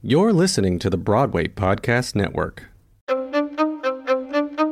You're 0.00 0.32
listening 0.32 0.78
to 0.78 0.90
the 0.90 0.96
Broadway 0.96 1.48
Podcast 1.48 2.14
Network. 2.14 2.66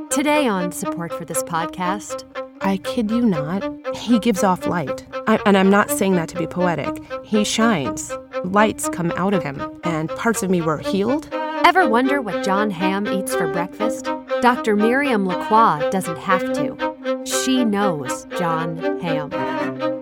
Today 0.08 0.46
on 0.46 0.70
support 0.70 1.12
for 1.12 1.24
this 1.24 1.42
podcast, 1.42 2.22
I 2.60 2.76
kid 2.76 3.10
you 3.10 3.26
not, 3.26 3.68
he 3.96 4.20
gives 4.20 4.44
off 4.44 4.68
light. 4.68 5.04
I, 5.26 5.40
and 5.44 5.56
I'm 5.58 5.68
not 5.68 5.90
saying 5.90 6.14
that 6.14 6.28
to 6.28 6.36
be 6.36 6.46
poetic. 6.46 7.02
He 7.24 7.42
shines. 7.42 8.12
Lights 8.44 8.88
come 8.88 9.10
out 9.16 9.34
of 9.34 9.42
him, 9.42 9.60
and 9.82 10.10
parts 10.10 10.44
of 10.44 10.50
me 10.50 10.60
were 10.60 10.78
healed. 10.78 11.28
ever 11.32 11.88
wonder 11.88 12.22
what 12.22 12.44
John 12.44 12.70
Hamm 12.70 13.08
eats 13.08 13.34
for 13.34 13.48
breakfast? 13.48 14.04
Dr. 14.42 14.76
Miriam 14.76 15.26
Lacroix 15.26 15.90
doesn't 15.90 16.18
have 16.18 16.52
to. 16.54 17.24
She 17.26 17.64
knows 17.64 18.26
John 18.38 19.00
Hamm. 19.00 19.55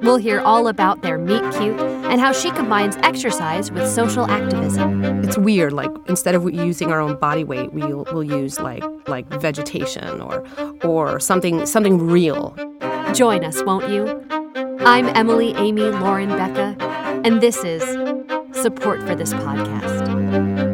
We'll 0.04 0.16
hear 0.18 0.40
all 0.40 0.68
about 0.68 1.00
their 1.00 1.16
meet 1.16 1.40
cute 1.54 1.80
and 1.80 2.20
how 2.20 2.32
she 2.32 2.50
combines 2.50 2.96
exercise 2.96 3.72
with 3.72 3.88
social 3.88 4.30
activism. 4.30 5.02
It's 5.24 5.38
weird. 5.38 5.72
Like 5.72 5.90
instead 6.08 6.34
of 6.34 6.44
using 6.52 6.92
our 6.92 7.00
own 7.00 7.18
body 7.18 7.42
weight, 7.42 7.72
we'll 7.72 8.06
we'll 8.12 8.22
use 8.22 8.60
like 8.60 8.84
like 9.08 9.26
vegetation 9.40 10.20
or 10.20 10.44
or 10.84 11.18
something 11.18 11.64
something 11.64 11.98
real. 12.06 12.54
Join 13.14 13.44
us, 13.44 13.62
won't 13.64 13.88
you? 13.88 14.22
I'm 14.80 15.06
Emily 15.16 15.54
Amy 15.54 15.84
Lauren 15.84 16.28
Becca, 16.28 16.76
and 17.24 17.40
this 17.40 17.64
is 17.64 17.82
Support 18.52 19.02
for 19.02 19.14
this 19.14 19.32
podcast. 19.32 20.73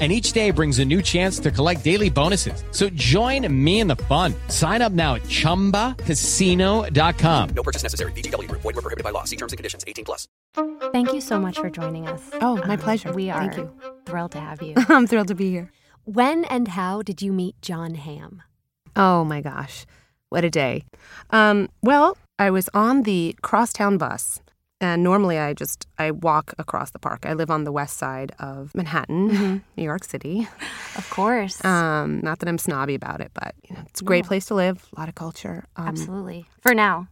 and 0.00 0.10
each 0.10 0.32
day 0.32 0.50
brings 0.50 0.80
a 0.80 0.84
new 0.84 1.00
chance 1.00 1.38
to 1.38 1.52
collect 1.52 1.84
daily 1.84 2.10
bonuses. 2.10 2.64
So 2.72 2.88
join 2.90 3.46
me 3.64 3.78
in 3.78 3.86
the 3.86 3.94
fun. 3.96 4.34
Sign 4.48 4.82
up 4.82 4.90
now 4.90 5.14
at 5.14 5.22
ChumbaCasino.com. 5.22 7.48
No 7.50 7.62
purchase 7.62 7.84
necessary. 7.84 8.10
VGW. 8.12 8.50
Void 8.50 8.64
were 8.64 8.72
prohibited 8.72 9.04
by 9.04 9.10
law. 9.10 9.22
See 9.22 9.36
terms 9.36 9.52
and 9.52 9.56
conditions. 9.56 9.84
18 9.86 10.04
plus. 10.04 10.26
Thank 10.92 11.12
you 11.12 11.20
so 11.20 11.38
much 11.38 11.58
for 11.58 11.70
joining 11.70 12.08
us. 12.08 12.20
Oh, 12.40 12.56
my 12.56 12.74
Um, 12.74 12.80
pleasure. 12.80 13.12
We 13.12 13.30
are 13.30 13.40
Thank 13.40 13.56
you. 13.56 13.70
thrilled 14.04 14.32
to 14.32 14.40
have 14.40 14.60
you. 14.62 14.74
I'm 14.88 15.06
thrilled 15.06 15.28
to 15.28 15.34
be 15.36 15.50
here. 15.50 15.70
when 16.04 16.44
and 16.46 16.66
how 16.68 17.02
did 17.02 17.22
you 17.22 17.32
meet 17.32 17.54
John 17.62 17.94
Hamm? 17.94 18.42
Oh 18.96 19.24
my 19.24 19.40
gosh, 19.40 19.86
what 20.28 20.44
a 20.44 20.50
day. 20.50 20.84
Um, 21.30 21.68
well, 21.82 22.16
I 22.38 22.50
was 22.50 22.68
on 22.74 23.02
the 23.04 23.34
crosstown 23.42 23.96
bus, 23.98 24.40
and 24.84 25.02
normally 25.02 25.38
I 25.38 25.54
just 25.54 25.86
I 25.98 26.10
walk 26.10 26.46
across 26.58 26.90
the 26.90 26.98
park. 26.98 27.20
I 27.26 27.32
live 27.34 27.50
on 27.50 27.64
the 27.64 27.72
west 27.72 27.96
side 27.96 28.30
of 28.38 28.74
Manhattan, 28.74 29.62
New 29.76 29.84
York 29.92 30.04
City. 30.04 30.46
Of 30.96 31.06
course. 31.10 31.64
Um, 31.64 32.20
not 32.22 32.38
that 32.40 32.48
I'm 32.48 32.58
snobby 32.58 32.94
about 32.94 33.20
it, 33.20 33.30
but 33.34 33.54
you 33.68 33.74
know, 33.74 33.82
it's 33.88 34.00
a 34.00 34.04
great 34.04 34.24
No. 34.24 34.28
place 34.28 34.46
to 34.46 34.54
live. 34.54 34.76
A 34.96 35.00
lot 35.00 35.08
of 35.08 35.14
culture. 35.14 35.64
Um, 35.76 35.88
Absolutely. 35.88 36.46
For 36.60 36.74
now. 36.74 37.08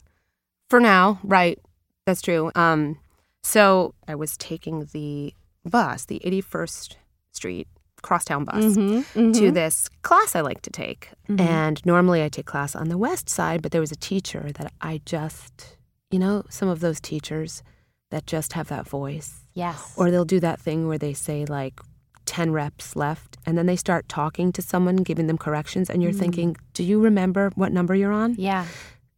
For 0.70 0.80
now, 0.80 1.18
right? 1.24 1.58
That's 2.06 2.22
true. 2.22 2.50
Um, 2.54 2.98
so 3.42 3.94
I 4.08 4.14
was 4.14 4.36
taking 4.36 4.88
the 4.92 5.34
bus, 5.64 6.04
the 6.06 6.20
81st 6.24 6.96
Street 7.32 7.68
crosstown 8.02 8.44
bus. 8.44 8.64
Mm-hmm. 8.76 9.32
to 9.32 9.50
this 9.52 9.88
class 10.02 10.34
I 10.34 10.40
like 10.40 10.60
to 10.62 10.70
take. 10.70 11.10
And 11.38 11.80
normally 11.86 12.22
I 12.22 12.28
take 12.28 12.46
class 12.46 12.74
on 12.76 12.88
the 12.88 12.98
west 12.98 13.28
side, 13.28 13.62
but 13.62 13.70
there 13.72 13.80
was 13.80 13.92
a 13.92 13.96
teacher 14.10 14.50
that 14.58 14.72
I 14.80 15.00
just, 15.06 15.76
you 16.12 16.18
know, 16.18 16.44
some 16.48 16.68
of 16.68 16.80
those 16.80 17.00
teachers 17.00 17.62
that 18.10 18.26
just 18.26 18.52
have 18.52 18.68
that 18.68 18.86
voice. 18.86 19.40
Yes. 19.54 19.94
Or 19.96 20.10
they'll 20.10 20.24
do 20.24 20.40
that 20.40 20.60
thing 20.60 20.86
where 20.86 20.98
they 20.98 21.14
say 21.14 21.44
like 21.46 21.80
10 22.26 22.52
reps 22.52 22.94
left 22.94 23.38
and 23.46 23.58
then 23.58 23.66
they 23.66 23.76
start 23.76 24.08
talking 24.08 24.52
to 24.52 24.62
someone, 24.62 24.96
giving 24.96 25.26
them 25.26 25.38
corrections, 25.38 25.90
and 25.90 26.02
you're 26.02 26.12
thinking, 26.12 26.56
do 26.74 26.84
you 26.84 27.00
remember 27.00 27.50
what 27.56 27.72
number 27.72 27.94
you're 27.94 28.12
on? 28.12 28.36
yeah. 28.38 28.66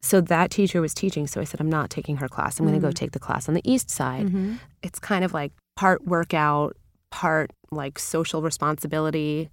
So 0.00 0.20
that 0.20 0.50
teacher 0.50 0.82
was 0.82 0.92
teaching. 0.92 1.26
So 1.26 1.40
I 1.40 1.44
said, 1.44 1.62
I'm 1.62 1.70
not 1.70 1.88
taking 1.88 2.18
her 2.18 2.28
class. 2.28 2.60
I'm 2.60 2.66
going 2.66 2.78
to 2.78 2.86
go 2.86 2.92
take 2.92 3.12
the 3.12 3.18
class 3.18 3.48
on 3.48 3.54
the 3.54 3.62
east 3.64 3.88
side. 3.88 4.26
Mm-hmm. 4.26 4.56
It's 4.82 4.98
kind 4.98 5.24
of 5.24 5.32
like 5.32 5.50
part 5.76 6.04
workout, 6.04 6.76
part 7.10 7.52
like 7.70 7.98
social 7.98 8.42
responsibility. 8.42 9.48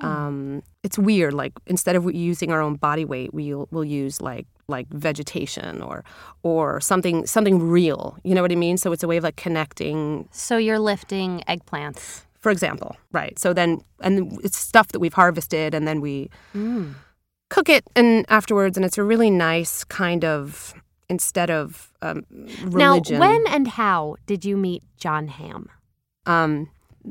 Oh. 0.00 0.08
Um, 0.08 0.62
it's 0.82 0.98
weird. 0.98 1.34
Like 1.34 1.52
instead 1.66 1.94
of 1.94 2.10
using 2.14 2.50
our 2.52 2.62
own 2.62 2.76
body 2.76 3.04
weight, 3.04 3.34
we'll 3.34 3.68
we'll 3.70 3.84
use 3.84 4.22
like 4.22 4.46
like 4.68 4.86
vegetation 4.88 5.82
or 5.82 6.04
or 6.42 6.80
something 6.80 7.26
something 7.26 7.58
real. 7.60 8.16
You 8.24 8.34
know 8.34 8.42
what 8.42 8.52
I 8.52 8.56
mean? 8.56 8.76
So 8.76 8.92
it's 8.92 9.02
a 9.02 9.08
way 9.08 9.16
of 9.16 9.24
like 9.24 9.36
connecting. 9.36 10.28
So 10.32 10.56
you're 10.56 10.78
lifting 10.78 11.42
eggplants. 11.48 12.22
For 12.40 12.50
example, 12.50 12.96
right? 13.12 13.38
So 13.38 13.52
then 13.52 13.82
and 14.00 14.38
it's 14.42 14.58
stuff 14.58 14.88
that 14.88 14.98
we've 15.00 15.14
harvested, 15.14 15.74
and 15.74 15.86
then 15.86 16.00
we 16.00 16.28
Mm. 16.54 16.94
cook 17.50 17.68
it 17.68 17.84
and 17.94 18.24
afterwards, 18.28 18.76
and 18.76 18.84
it's 18.84 18.98
a 18.98 19.04
really 19.04 19.30
nice 19.30 19.84
kind 19.84 20.24
of 20.24 20.74
instead 21.08 21.50
of 21.50 21.92
um, 22.02 22.24
religion. 22.62 23.18
Now, 23.18 23.28
when 23.28 23.44
and 23.48 23.68
how 23.68 24.16
did 24.26 24.44
you 24.44 24.56
meet 24.56 24.82
John 24.96 25.28
Hamm? 25.28 25.68
um, 26.26 26.68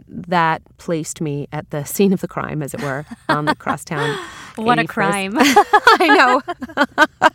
that 0.07 0.61
placed 0.77 1.19
me 1.21 1.47
at 1.51 1.69
the 1.69 1.83
scene 1.83 2.13
of 2.13 2.21
the 2.21 2.27
crime, 2.27 2.63
as 2.63 2.73
it 2.73 2.81
were, 2.81 3.05
on 3.29 3.45
the 3.45 3.55
crosstown. 3.55 4.17
What 4.55 4.79
a 4.79 4.85
crime. 4.85 5.33
I 5.39 6.07
know. 6.17 7.27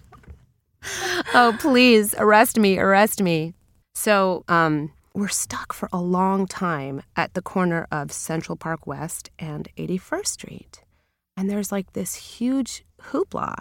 oh, 1.36 1.56
please 1.58 2.14
arrest 2.18 2.58
me, 2.58 2.78
arrest 2.78 3.22
me. 3.22 3.54
So, 3.94 4.44
um, 4.48 4.92
we're 5.14 5.28
stuck 5.28 5.72
for 5.72 5.88
a 5.92 6.00
long 6.00 6.46
time 6.46 7.02
at 7.16 7.32
the 7.34 7.40
corner 7.42 7.86
of 7.90 8.12
Central 8.12 8.56
Park 8.56 8.86
West 8.86 9.30
and 9.38 9.68
81st 9.78 10.26
Street. 10.26 10.82
And 11.36 11.48
there's 11.48 11.72
like 11.72 11.92
this 11.94 12.14
huge 12.14 12.84
hoopla, 13.10 13.54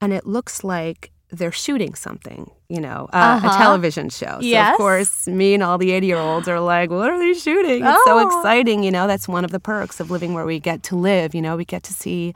and 0.00 0.12
it 0.12 0.26
looks 0.26 0.64
like 0.64 1.10
they're 1.30 1.52
shooting 1.52 1.94
something, 1.94 2.50
you 2.68 2.80
know, 2.80 3.08
uh, 3.12 3.40
a 3.42 3.46
Uh-huh. 3.46 3.56
television 3.58 4.08
show. 4.08 4.38
So, 4.40 4.46
Yes. 4.46 4.72
of 4.72 4.76
course, 4.78 5.26
me 5.26 5.54
and 5.54 5.62
all 5.62 5.76
the 5.78 5.90
80 5.92 6.06
year 6.06 6.20
olds 6.20 6.46
are 6.48 6.60
like, 6.60 6.90
what 6.90 7.10
are 7.10 7.18
they 7.18 7.34
shooting? 7.34 7.84
It's 7.84 8.04
so 8.04 8.18
Oh. 8.18 8.26
exciting, 8.26 8.82
you 8.84 8.90
know. 8.92 9.06
That's 9.08 9.26
one 9.28 9.44
of 9.44 9.50
the 9.50 9.58
perks 9.60 9.98
of 10.00 10.10
living 10.10 10.34
where 10.34 10.44
we 10.46 10.58
get 10.60 10.82
to 10.84 10.96
live, 10.96 11.34
you 11.34 11.42
know, 11.42 11.56
we 11.56 11.64
get 11.64 11.82
to 11.84 11.92
see 11.92 12.32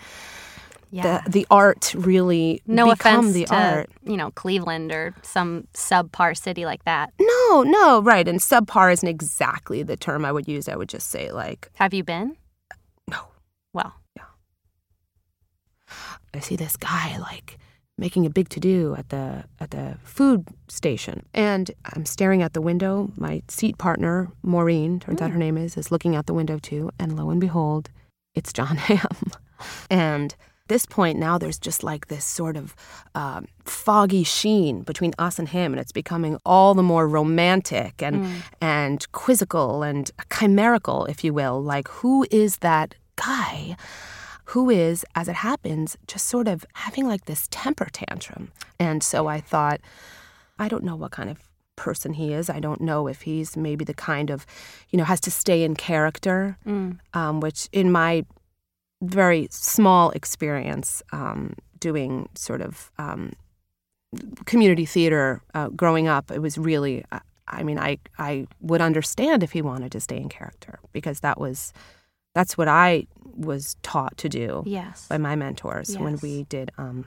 yeah. 0.90 1.22
the, 1.24 1.30
the 1.30 1.46
art 1.50 1.94
really 1.94 2.62
no 2.66 2.90
become 2.90 3.26
offense 3.26 3.34
the 3.34 3.44
to, 3.46 3.54
art. 3.54 3.90
you 4.04 4.16
know, 4.16 4.30
Cleveland 4.32 4.92
or 4.92 5.14
some 5.22 5.66
subpar 5.74 6.36
city 6.36 6.64
like 6.64 6.84
that. 6.84 7.12
No, 7.20 7.62
no, 7.62 8.02
right. 8.02 8.26
And 8.26 8.40
subpar 8.40 8.92
isn't 8.92 9.08
exactly 9.08 9.82
the 9.82 9.96
term 9.96 10.24
I 10.24 10.32
would 10.32 10.48
use. 10.48 10.68
I 10.68 10.76
would 10.76 10.88
just 10.88 11.08
say, 11.08 11.30
like, 11.30 11.70
Have 11.74 11.94
you 11.94 12.04
been? 12.04 12.36
No. 13.08 13.20
Well, 13.72 13.94
Yeah. 14.16 14.24
I 16.34 16.40
see 16.40 16.56
this 16.56 16.76
guy, 16.76 17.18
like, 17.18 17.58
making 18.00 18.24
a 18.24 18.30
big 18.30 18.48
to 18.48 18.58
do 18.58 18.94
at 18.96 19.10
the 19.10 19.44
at 19.60 19.70
the 19.70 19.96
food 20.02 20.46
station. 20.68 21.26
And 21.34 21.70
I'm 21.84 22.06
staring 22.06 22.42
out 22.42 22.54
the 22.54 22.62
window. 22.62 23.12
My 23.16 23.42
seat 23.48 23.78
partner, 23.78 24.32
Maureen, 24.42 24.98
turns 24.98 25.20
out 25.20 25.28
hmm. 25.28 25.34
her 25.34 25.38
name 25.38 25.58
is, 25.58 25.76
is 25.76 25.92
looking 25.92 26.16
out 26.16 26.26
the 26.26 26.34
window 26.34 26.58
too. 26.58 26.90
And 26.98 27.16
lo 27.16 27.30
and 27.30 27.40
behold, 27.40 27.90
it's 28.34 28.52
John 28.52 28.76
Hamm. 28.88 29.32
and 29.90 30.34
this 30.72 30.86
point 30.86 31.18
now 31.18 31.34
there's 31.36 31.58
just 31.58 31.82
like 31.90 32.02
this 32.06 32.24
sort 32.24 32.56
of 32.56 32.74
um, 33.14 33.46
foggy 33.64 34.24
sheen 34.24 34.74
between 34.90 35.12
us 35.18 35.38
and 35.40 35.48
him 35.56 35.72
and 35.72 35.80
it's 35.82 35.92
becoming 36.02 36.38
all 36.52 36.72
the 36.74 36.82
more 36.92 37.06
romantic 37.18 38.02
and 38.06 38.14
and 38.60 38.98
quizzical 39.12 39.82
and 39.82 40.10
chimerical 40.36 41.04
if 41.12 41.18
you 41.24 41.32
will 41.40 41.58
like 41.74 41.86
who 42.00 42.14
is 42.30 42.58
that 42.58 42.94
guy 43.16 43.76
who 44.52 44.68
is, 44.68 45.04
as 45.14 45.28
it 45.28 45.36
happens, 45.36 45.96
just 46.08 46.26
sort 46.26 46.48
of 46.48 46.66
having 46.74 47.06
like 47.06 47.26
this 47.26 47.46
temper 47.52 47.88
tantrum. 47.92 48.50
And 48.80 49.00
so 49.00 49.28
I 49.28 49.40
thought, 49.40 49.80
I 50.58 50.66
don't 50.66 50.82
know 50.82 50.96
what 50.96 51.12
kind 51.12 51.30
of 51.30 51.38
person 51.76 52.14
he 52.14 52.32
is. 52.32 52.50
I 52.50 52.58
don't 52.58 52.80
know 52.80 53.06
if 53.06 53.22
he's 53.22 53.56
maybe 53.56 53.84
the 53.84 53.94
kind 53.94 54.28
of, 54.28 54.44
you 54.90 54.96
know, 54.98 55.04
has 55.04 55.20
to 55.20 55.30
stay 55.30 55.62
in 55.62 55.76
character, 55.76 56.58
um, 57.14 57.38
which 57.38 57.68
in 57.70 57.92
my 57.92 58.24
very 59.02 59.48
small 59.50 60.10
experience 60.10 61.02
um, 61.12 61.54
doing 61.78 62.28
sort 62.34 62.60
of 62.60 62.90
um, 62.98 63.32
community 64.44 64.84
theater 64.86 65.42
uh, 65.54 65.68
growing 65.68 66.08
up, 66.08 66.30
it 66.30 66.40
was 66.40 66.58
really. 66.58 67.04
I- 67.12 67.20
I 67.52 67.64
mean, 67.64 67.80
I 67.80 67.98
I 68.16 68.46
would 68.60 68.80
understand 68.80 69.42
if 69.42 69.50
he 69.50 69.60
wanted 69.60 69.90
to 69.90 69.98
stay 70.00 70.16
in 70.18 70.28
character 70.28 70.78
because 70.92 71.18
that 71.18 71.40
was 71.40 71.72
that's 72.32 72.56
what 72.56 72.68
I 72.68 73.08
was 73.24 73.74
taught 73.82 74.16
to 74.18 74.28
do 74.28 74.62
Yes. 74.64 75.08
by 75.08 75.18
my 75.18 75.34
mentors 75.34 75.98
when 75.98 76.16
we 76.22 76.44
did 76.44 76.70
um, 76.78 77.06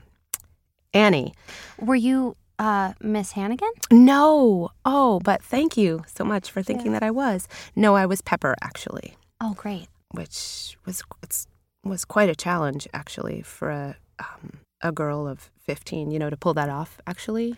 Annie. 0.92 1.32
Were 1.80 1.94
you 1.94 2.36
uh, 2.58 2.92
Miss 3.00 3.32
Hannigan? 3.32 3.70
No, 3.90 4.68
oh, 4.84 5.18
but 5.24 5.42
thank 5.42 5.78
you 5.78 6.04
so 6.14 6.24
much 6.24 6.50
for 6.50 6.62
thinking 6.62 6.92
that 6.92 7.02
I 7.02 7.10
was. 7.10 7.48
No, 7.74 7.96
I 7.96 8.04
was 8.04 8.20
Pepper 8.20 8.54
actually, 8.60 9.16
Oh, 9.40 9.54
great. 9.54 9.88
which 10.10 10.76
was 10.84 11.02
it's, 11.22 11.46
was 11.84 12.04
quite 12.04 12.28
a 12.28 12.34
challenge 12.34 12.88
actually 12.94 13.42
for 13.42 13.70
a 13.70 13.96
um, 14.18 14.58
a 14.80 14.92
girl 14.92 15.26
of 15.26 15.50
fifteen. 15.58 16.10
You 16.10 16.18
know, 16.18 16.30
to 16.30 16.36
pull 16.36 16.54
that 16.54 16.68
off 16.68 17.00
actually. 17.06 17.56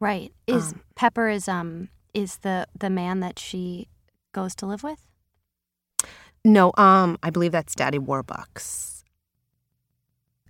Right. 0.00 0.32
Is 0.46 0.72
Um, 0.72 0.80
Pepper 0.96 1.28
is 1.28 1.48
um 1.48 1.88
is 2.14 2.38
the 2.38 2.66
the 2.78 2.90
man 2.90 3.20
that 3.20 3.38
she 3.38 3.88
goes 4.32 4.54
to 4.56 4.66
live 4.66 4.82
with? 4.82 5.06
No, 6.44 6.72
um, 6.76 7.18
I 7.22 7.30
believe 7.30 7.52
that's 7.52 7.74
Daddy 7.74 7.98
Warbucks. 8.00 9.04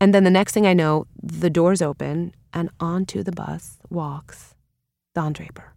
And 0.01 0.15
then 0.15 0.25
the 0.25 0.31
next 0.31 0.53
thing 0.53 0.67
I 0.67 0.73
know, 0.73 1.07
the 1.23 1.51
doors 1.51 1.83
open 1.83 2.35
and 2.53 2.71
onto 2.81 3.23
the 3.23 3.33
bus 3.33 3.79
walks 3.91 4.55
Don 5.15 5.33
Draper. 5.33 5.75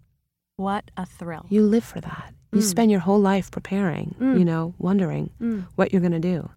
What 0.56 0.90
a 0.96 1.06
thrill. 1.06 1.46
You 1.50 1.64
live 1.64 1.84
for 1.84 2.00
that. 2.02 2.34
You 2.54 2.60
Mm. 2.62 2.64
spend 2.64 2.92
your 2.92 3.02
whole 3.02 3.20
life 3.20 3.52
preparing, 3.52 4.16
Mm. 4.20 4.40
you 4.40 4.46
know, 4.46 4.74
wondering 4.78 5.32
Mm. 5.42 5.68
what 5.76 5.92
you're 5.92 6.02
going 6.02 6.14
to 6.14 6.20
do. 6.20 6.50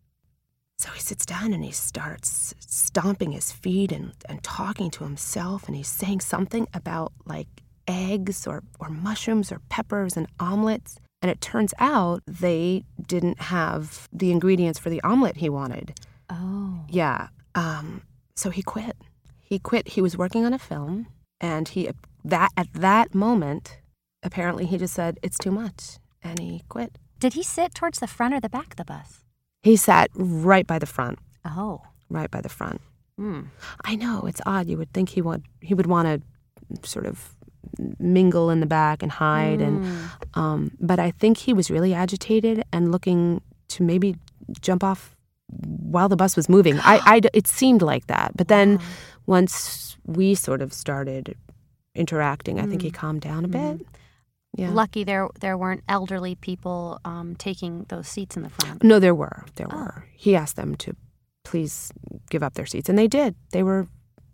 So 0.78 0.90
he 0.90 1.00
sits 1.00 1.26
down 1.26 1.52
and 1.52 1.64
he 1.64 1.72
starts 1.72 2.54
stomping 2.60 3.32
his 3.32 3.50
feet 3.50 3.90
and, 3.90 4.12
and 4.28 4.42
talking 4.42 4.90
to 4.92 5.04
himself. 5.04 5.66
And 5.66 5.76
he's 5.76 5.88
saying 5.88 6.20
something 6.20 6.68
about 6.72 7.12
like 7.26 7.48
eggs 7.88 8.46
or, 8.46 8.62
or 8.78 8.88
mushrooms 8.88 9.50
or 9.50 9.60
peppers 9.68 10.16
and 10.16 10.28
omelets. 10.38 11.00
And 11.20 11.30
it 11.30 11.40
turns 11.40 11.74
out 11.80 12.22
they 12.26 12.84
didn't 13.04 13.40
have 13.40 14.08
the 14.12 14.30
ingredients 14.30 14.78
for 14.78 14.88
the 14.88 15.02
omelet 15.02 15.38
he 15.38 15.48
wanted. 15.48 15.98
Oh. 16.30 16.84
Yeah. 16.88 17.28
Um, 17.56 18.02
so 18.36 18.50
he 18.50 18.62
quit. 18.62 18.96
He 19.40 19.58
quit. 19.58 19.88
He 19.88 20.00
was 20.00 20.16
working 20.16 20.44
on 20.44 20.52
a 20.52 20.58
film, 20.58 21.08
and 21.40 21.68
he 21.68 21.90
that 22.24 22.50
at 22.56 22.72
that 22.74 23.14
moment, 23.14 23.78
apparently 24.22 24.66
he 24.66 24.76
just 24.76 24.94
said 24.94 25.18
it's 25.22 25.38
too 25.38 25.50
much, 25.50 25.98
and 26.22 26.38
he 26.38 26.62
quit. 26.68 26.98
Did 27.18 27.32
he 27.32 27.42
sit 27.42 27.74
towards 27.74 27.98
the 27.98 28.06
front 28.06 28.34
or 28.34 28.40
the 28.40 28.48
back 28.48 28.72
of 28.72 28.76
the 28.76 28.84
bus? 28.84 29.24
He 29.62 29.76
sat 29.76 30.10
right 30.14 30.66
by 30.66 30.78
the 30.78 30.86
front, 30.86 31.18
Oh. 31.44 31.80
right 32.08 32.30
by 32.30 32.40
the 32.40 32.48
front. 32.48 32.80
Mm. 33.20 33.46
I 33.84 33.96
know 33.96 34.22
it's 34.26 34.40
odd. 34.46 34.68
You 34.68 34.78
would 34.78 34.92
think 34.92 35.08
he 35.10 35.20
would 35.22 35.42
he 35.60 35.74
would 35.74 35.86
want 35.86 36.06
to 36.06 36.88
sort 36.88 37.06
of 37.06 37.34
mingle 37.98 38.50
in 38.50 38.60
the 38.60 38.66
back 38.66 39.02
and 39.02 39.10
hide, 39.10 39.60
and 39.60 39.84
um, 40.34 40.70
but 40.80 40.98
I 41.00 41.10
think 41.10 41.36
he 41.38 41.52
was 41.52 41.70
really 41.70 41.92
agitated 41.92 42.62
and 42.72 42.92
looking 42.92 43.40
to 43.68 43.82
maybe 43.82 44.16
jump 44.60 44.84
off 44.84 45.16
while 45.48 46.08
the 46.08 46.16
bus 46.16 46.36
was 46.36 46.48
moving. 46.48 46.78
I, 46.80 47.00
I 47.14 47.20
it 47.34 47.48
seemed 47.48 47.82
like 47.82 48.06
that, 48.06 48.36
but 48.36 48.46
then 48.48 48.78
once 49.26 49.96
we 50.06 50.34
sort 50.36 50.62
of 50.62 50.72
started 50.72 51.34
interacting, 51.96 52.60
I 52.60 52.66
think 52.66 52.82
he 52.82 52.90
calmed 52.92 53.20
down 53.22 53.44
a 53.44 53.48
bit. 53.48 53.80
Yeah. 54.56 54.70
Lucky 54.70 55.04
there 55.04 55.28
there 55.40 55.56
weren't 55.56 55.84
elderly 55.88 56.34
people 56.34 57.00
um, 57.04 57.36
taking 57.36 57.84
those 57.88 58.08
seats 58.08 58.36
in 58.36 58.42
the 58.42 58.48
front. 58.50 58.82
No, 58.82 58.98
there 58.98 59.14
were. 59.14 59.44
There 59.56 59.68
Oh. 59.70 59.76
were. 59.76 60.04
He 60.16 60.34
asked 60.34 60.56
them 60.56 60.74
to 60.76 60.94
please 61.44 61.92
give 62.30 62.42
up 62.42 62.54
their 62.54 62.66
seats, 62.66 62.88
and 62.88 62.98
they 62.98 63.08
did. 63.08 63.34
They 63.52 63.62
were 63.62 63.86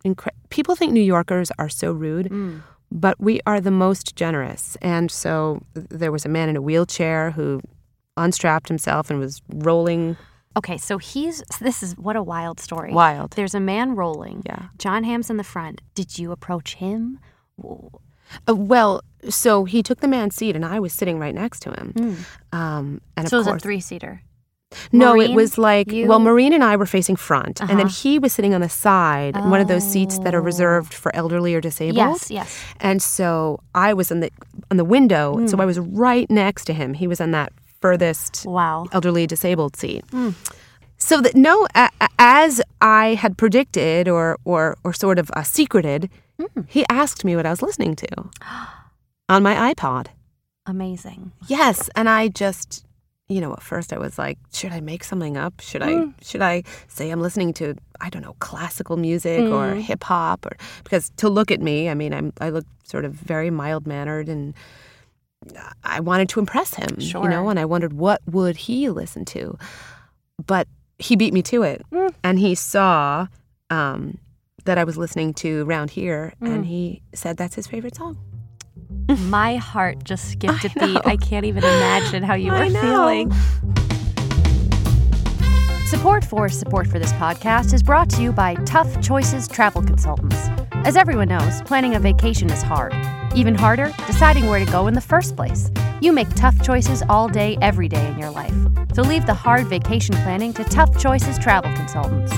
incre- 0.05 0.29
people 0.51 0.75
think 0.77 0.93
New 0.93 1.03
Yorkers 1.03 1.51
are 1.59 1.69
so 1.69 1.93
rude, 1.93 2.27
Mm. 2.31 2.63
but 2.91 3.21
we 3.21 3.41
are 3.47 3.61
the 3.61 3.71
most 3.71 4.17
generous. 4.17 4.77
And 4.81 5.11
so 5.11 5.61
there 5.75 6.11
was 6.13 6.25
a 6.25 6.29
man 6.29 6.49
in 6.49 6.57
a 6.57 6.63
wheelchair 6.63 7.33
who 7.33 7.61
unstrapped 8.17 8.69
himself 8.69 9.11
and 9.11 9.19
was 9.19 9.43
rolling 9.53 10.17
Okay, 10.57 10.79
so 10.79 10.99
he's 10.99 11.43
this 11.61 11.83
is 11.83 11.95
what 11.99 12.15
a 12.15 12.23
wild 12.23 12.61
story. 12.61 12.93
wild. 12.93 13.33
There's 13.33 13.55
a 13.57 13.61
man 13.61 13.97
rolling. 13.97 14.43
Yeah. 14.47 14.69
John 14.79 15.03
Hamm's 15.03 15.29
in 15.29 15.37
the 15.37 15.43
front. 15.45 15.81
Did 15.97 16.17
you 16.19 16.31
approach 16.31 16.77
him? 16.77 17.19
Uh, 18.49 18.55
well, 18.55 19.01
so 19.29 19.65
he 19.65 19.83
took 19.83 20.01
the 20.01 20.09
man's 20.09 20.35
seat, 20.37 20.55
and 20.57 20.65
I 20.65 20.81
was 20.81 20.93
sitting 20.93 21.19
right 21.19 21.35
next 21.35 21.61
to 21.61 21.71
him. 21.71 22.17
Um, 22.53 23.01
and 23.17 23.29
so 23.29 23.37
it 23.37 23.41
was 23.41 23.47
course, 23.47 23.63
a 23.63 23.63
three 23.63 23.81
seater. 23.81 24.23
No, 24.93 25.21
it 25.21 25.31
was 25.35 25.57
like 25.57 25.93
you? 25.93 26.09
well, 26.09 26.19
Maureen 26.19 26.53
and 26.53 26.65
I 26.65 26.75
were 26.77 26.87
facing 26.87 27.15
front, 27.17 27.61
and 27.61 27.71
then 27.71 27.87
Uh-huh. 27.87 27.95
he 28.03 28.19
was 28.19 28.33
sitting 28.33 28.55
on 28.55 28.61
the 28.61 28.69
side, 28.69 29.37
in 29.37 29.49
one 29.51 29.61
of 29.61 29.69
those 29.69 29.85
seats 29.87 30.19
that 30.21 30.35
are 30.35 30.41
Oh. 30.41 30.45
reserved 30.45 30.93
for 30.93 31.15
elderly 31.15 31.55
or 31.55 31.61
disabled. 31.61 31.97
Yes, 31.97 32.31
yes. 32.31 32.59
And 32.81 33.01
so 33.01 33.61
I 33.75 33.93
was 33.95 34.11
in 34.11 34.19
the 34.21 34.31
on 34.71 34.77
the 34.77 34.85
window, 34.85 35.35
Hmm. 35.37 35.47
so 35.47 35.59
I 35.61 35.65
was 35.65 35.79
right 35.79 36.29
next 36.29 36.65
to 36.65 36.73
him. 36.73 36.95
He 36.95 37.07
was 37.07 37.21
on 37.21 37.31
that 37.31 37.53
furthest 37.81 38.45
Wow. 38.47 38.87
elderly 38.93 39.27
disabled 39.29 39.77
seat. 39.77 40.05
So 40.97 41.21
that 41.21 41.35
no, 41.37 41.69
a, 41.77 41.89
a- 42.01 42.09
as 42.19 42.61
I 42.81 43.15
had 43.15 43.37
predicted 43.37 44.09
or 44.09 44.39
or 44.45 44.77
or 44.83 44.93
sort 44.93 45.19
of 45.21 45.31
uh, 45.37 45.43
secreted, 45.45 46.09
Hmm. 46.41 46.63
he 46.67 46.85
asked 46.89 47.25
me 47.25 47.37
what 47.37 47.47
I 47.47 47.51
was 47.51 47.63
listening 47.63 47.95
to 47.97 48.09
on 49.29 49.43
my 49.43 49.73
iPod. 49.75 50.07
Amazing. 50.67 51.33
Yes, 51.47 51.91
and 51.95 52.09
I 52.09 52.29
just, 52.29 52.85
you 53.29 53.41
know, 53.41 53.53
at 53.53 53.63
first 53.63 53.93
I 53.93 53.99
was 53.99 54.19
like, 54.19 54.39
should 54.53 54.73
I 54.73 54.81
make 54.81 55.05
something 55.05 55.37
up? 55.37 55.61
Should 55.61 55.83
I 55.83 55.93
Mm. 55.95 56.15
should 56.23 56.43
I 56.43 56.63
say 56.89 57.11
I'm 57.11 57.21
listening 57.21 57.53
to 57.55 57.75
I 58.01 58.11
don't 58.11 58.23
know 58.23 58.35
classical 58.41 58.97
music 58.97 59.45
or 59.53 59.75
Mm. 59.75 59.81
hip 59.83 60.03
hop 60.05 60.45
or 60.47 60.57
because 60.83 61.11
to 61.19 61.29
look 61.29 61.51
at 61.51 61.61
me, 61.61 61.89
I 61.89 61.95
mean, 61.95 62.13
I'm 62.15 62.33
I 62.41 62.51
look 62.51 62.65
sort 62.85 63.05
of 63.05 63.13
very 63.13 63.51
mild 63.51 63.87
mannered 63.87 64.29
and 64.29 64.55
I 65.85 66.01
wanted 66.01 66.29
to 66.31 66.41
impress 66.41 66.75
him, 66.75 66.97
you 66.99 67.29
know, 67.29 67.49
and 67.51 67.59
I 67.61 67.67
wondered 67.67 67.93
what 67.93 68.23
would 68.27 68.57
he 68.57 68.89
listen 68.89 69.25
to, 69.27 69.59
but 70.47 70.67
he 70.99 71.17
beat 71.17 71.35
me 71.35 71.43
to 71.43 71.63
it, 71.63 71.83
Mm. 71.93 72.15
and 72.23 72.39
he 72.39 72.55
saw 72.55 73.27
um, 73.71 74.19
that 74.65 74.79
I 74.79 74.85
was 74.85 74.97
listening 74.97 75.35
to 75.35 75.65
round 75.65 75.91
here, 75.91 76.33
Mm. 76.41 76.55
and 76.55 76.67
he 76.67 77.03
said 77.15 77.37
that's 77.37 77.55
his 77.55 77.67
favorite 77.67 77.97
song. 77.97 78.19
My 79.29 79.57
heart 79.57 80.05
just 80.05 80.31
skipped 80.33 80.65
a 80.65 80.69
beat. 80.71 80.95
know. 80.95 81.01
I 81.05 81.17
can't 81.17 81.45
even 81.45 81.63
imagine 81.63 82.23
how 82.23 82.35
you 82.35 82.53
I 82.53 82.65
were 82.65 82.71
know. 82.71 82.81
feeling. 82.81 83.33
Support 85.87 86.25
for 86.25 86.49
support 86.49 86.87
for 86.87 86.99
this 86.99 87.13
podcast 87.13 87.73
is 87.73 87.83
brought 87.83 88.09
to 88.11 88.23
you 88.23 88.33
by 88.33 88.55
Tough 88.67 89.01
Choices 89.01 89.47
Travel 89.47 89.83
Consultants. 89.83 90.49
As 90.85 90.97
everyone 90.97 91.29
knows, 91.29 91.63
planning 91.63 91.95
a 91.95 92.01
vacation 92.01 92.51
is 92.51 92.63
hard. 92.63 92.93
Even 93.37 93.55
harder, 93.55 93.93
deciding 94.07 94.47
where 94.47 94.65
to 94.65 94.71
go 94.71 94.87
in 94.87 94.95
the 94.95 95.01
first 95.01 95.37
place. 95.37 95.71
You 96.01 96.13
make 96.13 96.29
tough 96.35 96.61
choices 96.63 97.03
all 97.09 97.29
day, 97.29 97.57
every 97.63 97.89
day 97.89 98.07
in 98.09 98.19
your 98.19 98.31
life. 98.31 98.55
So 98.95 99.03
leave 99.03 99.27
the 99.27 99.35
hard 99.35 99.67
vacation 99.67 100.15
planning 100.17 100.53
to 100.55 100.65
Tough 100.65 100.99
Choices 100.99 101.39
Travel 101.39 101.73
Consultants. 101.75 102.33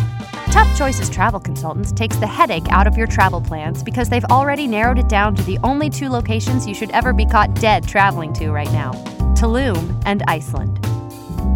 Tough 0.57 0.79
Choices 0.79 1.11
Travel 1.11 1.39
Consultants 1.39 1.93
takes 1.93 2.17
the 2.17 2.27
headache 2.27 2.65
out 2.71 2.87
of 2.87 2.97
your 2.97 3.07
travel 3.07 3.43
plans 3.43 3.83
because 3.83 4.09
they've 4.09 4.25
already 4.25 4.67
narrowed 4.67 4.99
it 4.99 5.07
down 5.07 5.35
to 5.35 5.43
the 5.43 5.59
only 5.63 5.91
two 5.91 6.09
locations 6.09 6.67
you 6.67 6.73
should 6.73 6.91
ever 6.93 7.13
be 7.13 7.27
caught 7.27 7.53
dead 7.57 7.87
traveling 7.87 8.33
to 8.33 8.51
right 8.51 8.73
now 8.73 8.93
Tulum 9.35 10.03
and 10.07 10.23
Iceland. 10.27 10.81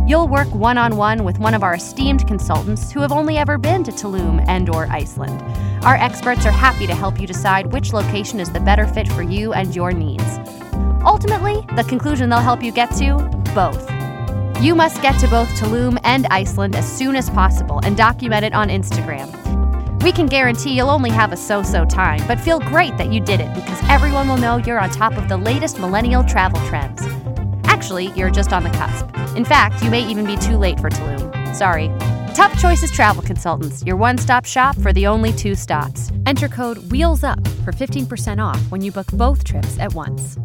You'll 0.07 0.29
work 0.29 0.55
one-on-one 0.55 1.25
with 1.25 1.39
one 1.39 1.55
of 1.55 1.63
our 1.63 1.77
esteemed 1.77 2.29
consultants 2.29 2.93
who 2.93 3.01
have 3.01 3.11
only 3.11 3.39
ever 3.39 3.57
been 3.57 3.85
to 3.85 3.91
Tulum 3.91 4.45
and 4.47 4.69
or 4.69 4.87
Iceland. 4.91 5.41
Our 5.83 5.95
experts 5.95 6.45
are 6.45 6.53
happy 6.53 6.87
to 6.87 6.95
help 6.95 7.19
you 7.19 7.27
decide 7.27 7.73
which 7.73 7.95
location 7.95 8.39
is 8.39 8.53
the 8.53 8.61
better 8.61 8.87
fit 8.87 9.09
for 9.09 9.23
you 9.23 9.55
and 9.55 9.75
your 9.75 9.93
needs. 9.93 10.39
Ultimately, 11.07 11.65
the 11.75 11.85
conclusion 11.85 12.29
they'll 12.29 12.41
help 12.41 12.63
you 12.63 12.71
get 12.71 12.91
to, 12.97 13.17
both. 13.55 14.00
You 14.61 14.75
must 14.75 15.01
get 15.01 15.19
to 15.21 15.29
both 15.29 15.49
Tulum 15.59 15.99
and 16.05 16.27
Iceland 16.27 16.77
as 16.77 16.87
soon 16.87 17.17
as 17.17 17.31
possible 17.31 17.81
and 17.83 17.97
document 17.97 18.45
it 18.45 18.53
on 18.53 18.69
Instagram. 18.69 19.33
We 20.03 20.13
can 20.13 20.27
guarantee 20.27 20.75
you'll 20.75 20.91
only 20.91 21.09
have 21.09 21.33
a 21.33 21.37
so 21.39 21.63
so 21.63 21.87
time, 21.87 22.23
but 22.29 22.39
feel 22.39 22.61
great 22.61 22.95
that 22.99 23.11
you 23.11 23.23
did 23.23 23.41
it 23.41 23.55
because 23.55 23.81
everyone 23.89 24.29
will 24.29 24.37
know 24.37 24.59
you're 24.59 24.79
on 24.79 24.91
top 24.91 25.17
of 25.17 25.31
the 25.31 25.39
latest 25.39 25.79
millennial 25.79 26.23
travel 26.23 26.61
trends. 26.69 27.01
Actually, 27.65 28.09
you're 28.09 28.29
just 28.29 28.53
on 28.53 28.63
the 28.63 28.69
cusp. 28.69 29.07
In 29.35 29.47
fact, 29.47 29.83
you 29.83 29.89
may 29.89 30.07
even 30.07 30.27
be 30.27 30.37
too 30.37 30.59
late 30.59 30.79
for 30.79 30.91
Tulum. 30.91 31.57
Sorry. 31.57 31.89
Tough 32.35 32.61
Choices 32.61 32.91
Travel 32.91 33.23
Consultants, 33.23 33.83
your 33.85 33.97
one 33.97 34.19
stop 34.19 34.45
shop 34.45 34.77
for 34.77 34.93
the 34.93 35.07
only 35.07 35.33
two 35.33 35.55
stops. 35.55 36.13
Enter 36.27 36.49
code 36.49 36.77
WHEELSUP 36.91 37.49
for 37.65 37.73
15% 37.73 38.45
off 38.45 38.61
when 38.71 38.83
you 38.83 38.93
book 38.93 39.07
both 39.13 39.43
trips 39.43 39.79
at 39.79 39.95
once. 39.95 40.37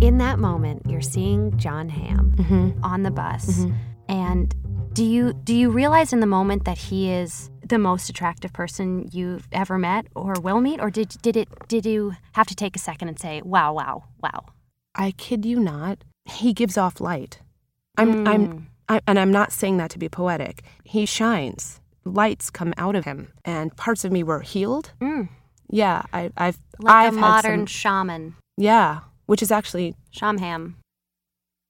In 0.00 0.16
that 0.18 0.38
moment, 0.38 0.82
you're 0.86 1.02
seeing 1.02 1.56
John 1.58 1.90
Hamm 1.90 2.32
mm-hmm. 2.36 2.82
on 2.84 3.02
the 3.02 3.10
bus. 3.10 3.46
Mm-hmm. 3.46 3.74
And 4.08 4.54
do 4.94 5.04
you 5.04 5.34
do 5.34 5.54
you 5.54 5.70
realize 5.70 6.12
in 6.12 6.20
the 6.20 6.26
moment 6.26 6.64
that 6.64 6.78
he 6.78 7.10
is 7.10 7.50
the 7.64 7.78
most 7.78 8.08
attractive 8.08 8.52
person 8.52 9.08
you've 9.12 9.46
ever 9.52 9.78
met 9.78 10.06
or 10.14 10.34
will 10.40 10.60
meet, 10.60 10.80
or 10.80 10.90
did 10.90 11.10
did 11.22 11.36
it 11.36 11.48
did 11.68 11.84
you 11.84 12.14
have 12.32 12.46
to 12.46 12.54
take 12.54 12.74
a 12.76 12.78
second 12.78 13.08
and 13.08 13.18
say, 13.18 13.42
"Wow, 13.42 13.74
wow, 13.74 14.04
wow"? 14.22 14.46
I 14.94 15.12
kid 15.12 15.44
you 15.44 15.60
not. 15.60 16.02
He 16.24 16.52
gives 16.52 16.76
off 16.78 17.00
light. 17.00 17.40
I'm, 17.96 18.26
I'm, 18.26 18.46
hmm. 18.46 18.58
I, 18.88 19.00
and 19.06 19.18
I'm 19.18 19.30
not 19.30 19.52
saying 19.52 19.76
that 19.76 19.90
to 19.90 19.98
be 19.98 20.08
poetic. 20.08 20.62
He 20.84 21.06
shines. 21.06 21.80
Lights 22.04 22.50
come 22.50 22.72
out 22.78 22.96
of 22.96 23.04
him, 23.04 23.32
and 23.44 23.76
parts 23.76 24.04
of 24.04 24.12
me 24.12 24.22
were 24.22 24.40
healed. 24.40 24.92
Mm. 25.00 25.28
Yeah, 25.68 26.02
I, 26.12 26.30
I've, 26.36 26.58
Like 26.78 26.94
I've 26.94 27.16
a 27.16 27.20
modern 27.20 27.60
some- 27.60 27.66
shaman, 27.66 28.34
yeah, 28.56 29.00
which 29.30 29.42
is 29.42 29.52
actually, 29.52 29.94
shamham. 30.12 30.74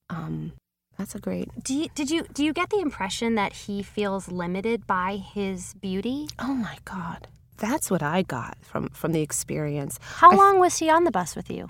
um, 0.08 0.52
that's 0.96 1.14
a 1.14 1.18
great. 1.18 1.48
Do 1.62 1.74
you, 1.74 1.88
did 1.94 2.10
you 2.10 2.24
do 2.32 2.42
you 2.44 2.52
get 2.52 2.70
the 2.70 2.80
impression 2.80 3.34
that 3.36 3.52
he 3.52 3.82
feels 3.82 4.28
limited 4.42 4.86
by 4.86 5.16
his 5.16 5.74
beauty? 5.74 6.28
Oh 6.38 6.54
my 6.54 6.78
God, 6.84 7.28
that's 7.58 7.90
what 7.90 8.02
I 8.02 8.22
got 8.22 8.56
from 8.62 8.88
from 9.00 9.12
the 9.12 9.20
experience. 9.20 9.98
How 10.22 10.30
I- 10.30 10.36
long 10.36 10.58
was 10.58 10.78
he 10.78 10.88
on 10.90 11.04
the 11.04 11.10
bus 11.10 11.36
with 11.36 11.50
you? 11.50 11.68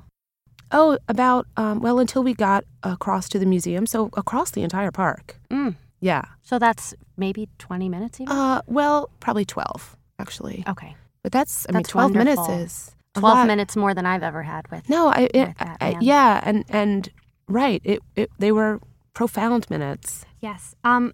Oh, 0.73 0.99
about 1.09 1.47
um, 1.57 1.81
well 1.81 1.99
until 1.99 2.23
we 2.23 2.35
got 2.35 2.63
across 2.85 3.29
to 3.31 3.39
the 3.41 3.47
museum, 3.47 3.85
so 3.87 4.11
across 4.17 4.53
the 4.53 4.63
entire 4.63 4.93
park. 4.93 5.25
Mm. 5.51 5.75
Yeah. 6.01 6.23
So 6.43 6.59
that's 6.61 6.95
maybe 7.17 7.49
twenty 7.59 7.89
minutes 7.89 8.21
even. 8.21 8.33
Uh, 8.33 8.63
well, 8.67 9.11
probably 9.19 9.45
twelve 9.45 9.97
actually. 10.21 10.63
okay, 10.69 10.95
But 11.25 11.33
that's 11.33 11.67
I 11.69 11.73
mean, 11.73 11.83
That's 11.83 11.89
twelve 11.91 12.13
minutes 12.15 12.49
is 12.49 12.93
a 13.15 13.21
twelve 13.21 13.39
lot. 13.39 13.47
minutes 13.47 13.77
more 13.77 13.95
than 13.95 14.07
I've 14.07 14.23
ever 14.23 14.43
had 14.43 14.71
with. 14.71 14.89
No, 14.89 15.09
I, 15.09 15.29
it, 15.35 15.49
with 15.49 15.59
that 15.59 15.77
I 15.81 15.97
yeah, 16.01 16.41
and 16.45 16.65
and 16.69 17.09
right, 17.49 17.81
it, 17.85 18.01
it 18.17 18.31
they 18.39 18.53
were 18.53 18.81
profound 19.15 19.69
minutes. 19.71 20.25
Yes. 20.41 20.75
Um. 20.85 21.13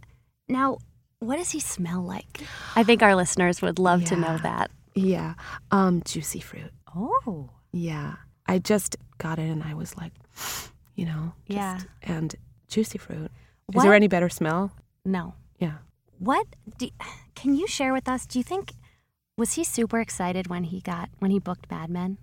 Now, 0.49 0.79
what 1.19 1.37
does 1.37 1.51
he 1.51 1.61
smell 1.61 2.03
like? 2.03 2.43
I 2.77 2.85
think 2.85 3.03
our 3.03 3.15
listeners 3.17 3.61
would 3.63 3.79
love 3.79 4.05
to 4.05 4.17
know 4.17 4.39
that. 4.43 4.71
Yeah, 4.95 5.35
um, 5.71 6.03
juicy 6.05 6.41
fruit. 6.41 6.71
Oh. 6.95 7.51
Yeah, 7.73 8.15
I 8.47 8.59
just 8.59 8.97
got 9.19 9.39
it, 9.39 9.51
and 9.51 9.63
I 9.63 9.75
was 9.75 9.97
like, 9.97 10.13
you 10.95 11.05
know, 11.05 11.33
just, 11.49 11.57
Yeah. 11.57 11.79
and 12.03 12.35
juicy 12.69 12.97
fruit. 12.99 13.31
Is 13.75 13.83
there 13.83 13.93
any 13.95 14.09
better 14.09 14.29
smell? 14.31 14.73
No. 15.05 15.35
Yeah. 15.59 15.79
What 16.19 16.47
do, 16.79 16.89
can 17.35 17.55
you 17.55 17.67
share 17.67 17.93
with 17.93 18.09
us? 18.09 18.25
Do 18.25 18.39
you 18.39 18.43
think 18.45 18.73
was 19.37 19.55
he 19.55 19.65
super 19.65 20.01
excited 20.01 20.49
when 20.49 20.65
he 20.65 20.81
got 20.81 21.11
when 21.19 21.31
he 21.31 21.39
booked 21.39 21.71
Mad 21.71 21.91
Men? 21.91 22.19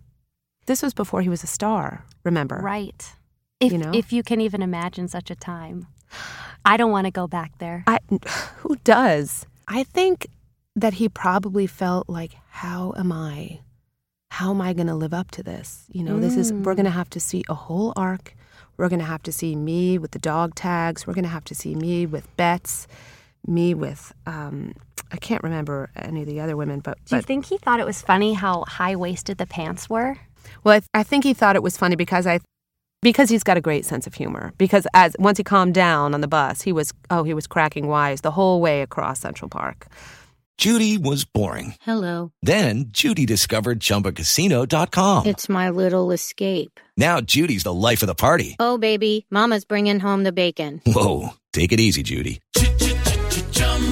This 0.65 0.81
was 0.81 0.93
before 0.93 1.21
he 1.21 1.29
was 1.29 1.43
a 1.43 1.47
star. 1.47 2.05
Remember? 2.23 2.59
Right. 2.63 3.13
If 3.59 3.71
You 3.71 3.77
know? 3.77 3.91
if 3.93 4.11
you 4.11 4.23
can 4.23 4.41
even 4.41 4.61
imagine 4.61 5.07
such 5.07 5.29
a 5.29 5.35
time. 5.35 5.87
I 6.65 6.77
don't 6.77 6.91
want 6.91 7.05
to 7.05 7.11
go 7.11 7.27
back 7.27 7.57
there. 7.59 7.83
I 7.87 7.99
who 8.57 8.75
does? 8.83 9.45
I 9.67 9.83
think 9.83 10.27
that 10.75 10.95
he 10.95 11.07
probably 11.07 11.67
felt 11.67 12.09
like, 12.09 12.35
how 12.49 12.93
am 12.97 13.11
I? 13.11 13.59
How 14.31 14.49
am 14.49 14.61
I 14.61 14.73
going 14.73 14.87
to 14.87 14.95
live 14.95 15.13
up 15.13 15.29
to 15.31 15.43
this? 15.43 15.85
You 15.91 16.03
know, 16.03 16.19
this 16.19 16.35
is 16.35 16.51
we're 16.51 16.73
going 16.73 16.85
to 16.85 16.91
mm. 16.91 16.95
have 16.95 17.09
to 17.11 17.19
see 17.19 17.43
a 17.47 17.53
whole 17.53 17.93
arc. 17.95 18.35
We're 18.77 18.89
going 18.89 18.99
to 18.99 19.05
have 19.05 19.21
to 19.23 19.31
see 19.31 19.55
me 19.55 19.99
with 19.99 20.11
the 20.11 20.19
dog 20.19 20.55
tags. 20.55 21.05
We're 21.05 21.13
going 21.13 21.23
to 21.23 21.29
have 21.29 21.45
to 21.45 21.55
see 21.55 21.75
me 21.75 22.07
with 22.07 22.35
bets, 22.35 22.87
me 23.47 23.73
with 23.73 24.13
um, 24.25 24.73
I 25.11 25.17
can't 25.17 25.43
remember 25.43 25.89
any 25.95 26.21
of 26.21 26.27
the 26.27 26.39
other 26.39 26.55
women, 26.57 26.79
but 26.79 26.97
Do 27.05 27.15
you 27.15 27.21
but 27.21 27.25
think 27.25 27.45
he 27.45 27.57
thought 27.57 27.79
it 27.79 27.85
was 27.85 28.01
funny 28.01 28.33
how 28.33 28.63
high 28.67 28.95
waisted 28.95 29.37
the 29.37 29.45
pants 29.45 29.89
were? 29.89 30.17
well, 30.63 30.79
I, 30.93 30.99
I 30.99 31.03
think 31.03 31.23
he 31.23 31.33
thought 31.33 31.55
it 31.55 31.63
was 31.63 31.77
funny 31.77 31.95
because 31.95 32.25
I 32.27 32.39
because 33.01 33.29
he's 33.29 33.43
got 33.43 33.57
a 33.57 33.61
great 33.61 33.85
sense 33.85 34.07
of 34.07 34.13
humor. 34.13 34.53
Because 34.57 34.87
as 34.93 35.15
once 35.19 35.37
he 35.37 35.43
calmed 35.43 35.73
down 35.73 36.13
on 36.13 36.21
the 36.21 36.27
bus, 36.27 36.61
he 36.61 36.71
was 36.71 36.93
oh 37.09 37.23
he 37.23 37.33
was 37.33 37.47
cracking 37.47 37.87
wise 37.87 38.21
the 38.21 38.31
whole 38.31 38.61
way 38.61 38.81
across 38.81 39.19
Central 39.19 39.49
Park. 39.49 39.87
Judy 40.57 40.99
was 40.99 41.25
boring. 41.25 41.73
Hello. 41.81 42.31
Then 42.43 42.85
Judy 42.89 43.25
discovered 43.25 43.79
ChumbaCasino.com. 43.79 45.25
It's 45.25 45.49
my 45.49 45.69
little 45.71 46.11
escape. 46.11 46.79
Now 46.95 47.21
Judy's 47.21 47.63
the 47.63 47.73
life 47.73 48.03
of 48.03 48.07
the 48.07 48.15
party. 48.15 48.55
Oh, 48.59 48.77
baby, 48.77 49.25
Mama's 49.31 49.65
bringing 49.65 49.99
home 49.99 50.23
the 50.23 50.31
bacon. 50.31 50.79
Whoa, 50.85 51.29
take 51.53 51.71
it 51.71 51.79
easy, 51.79 52.03
Judy. 52.03 52.39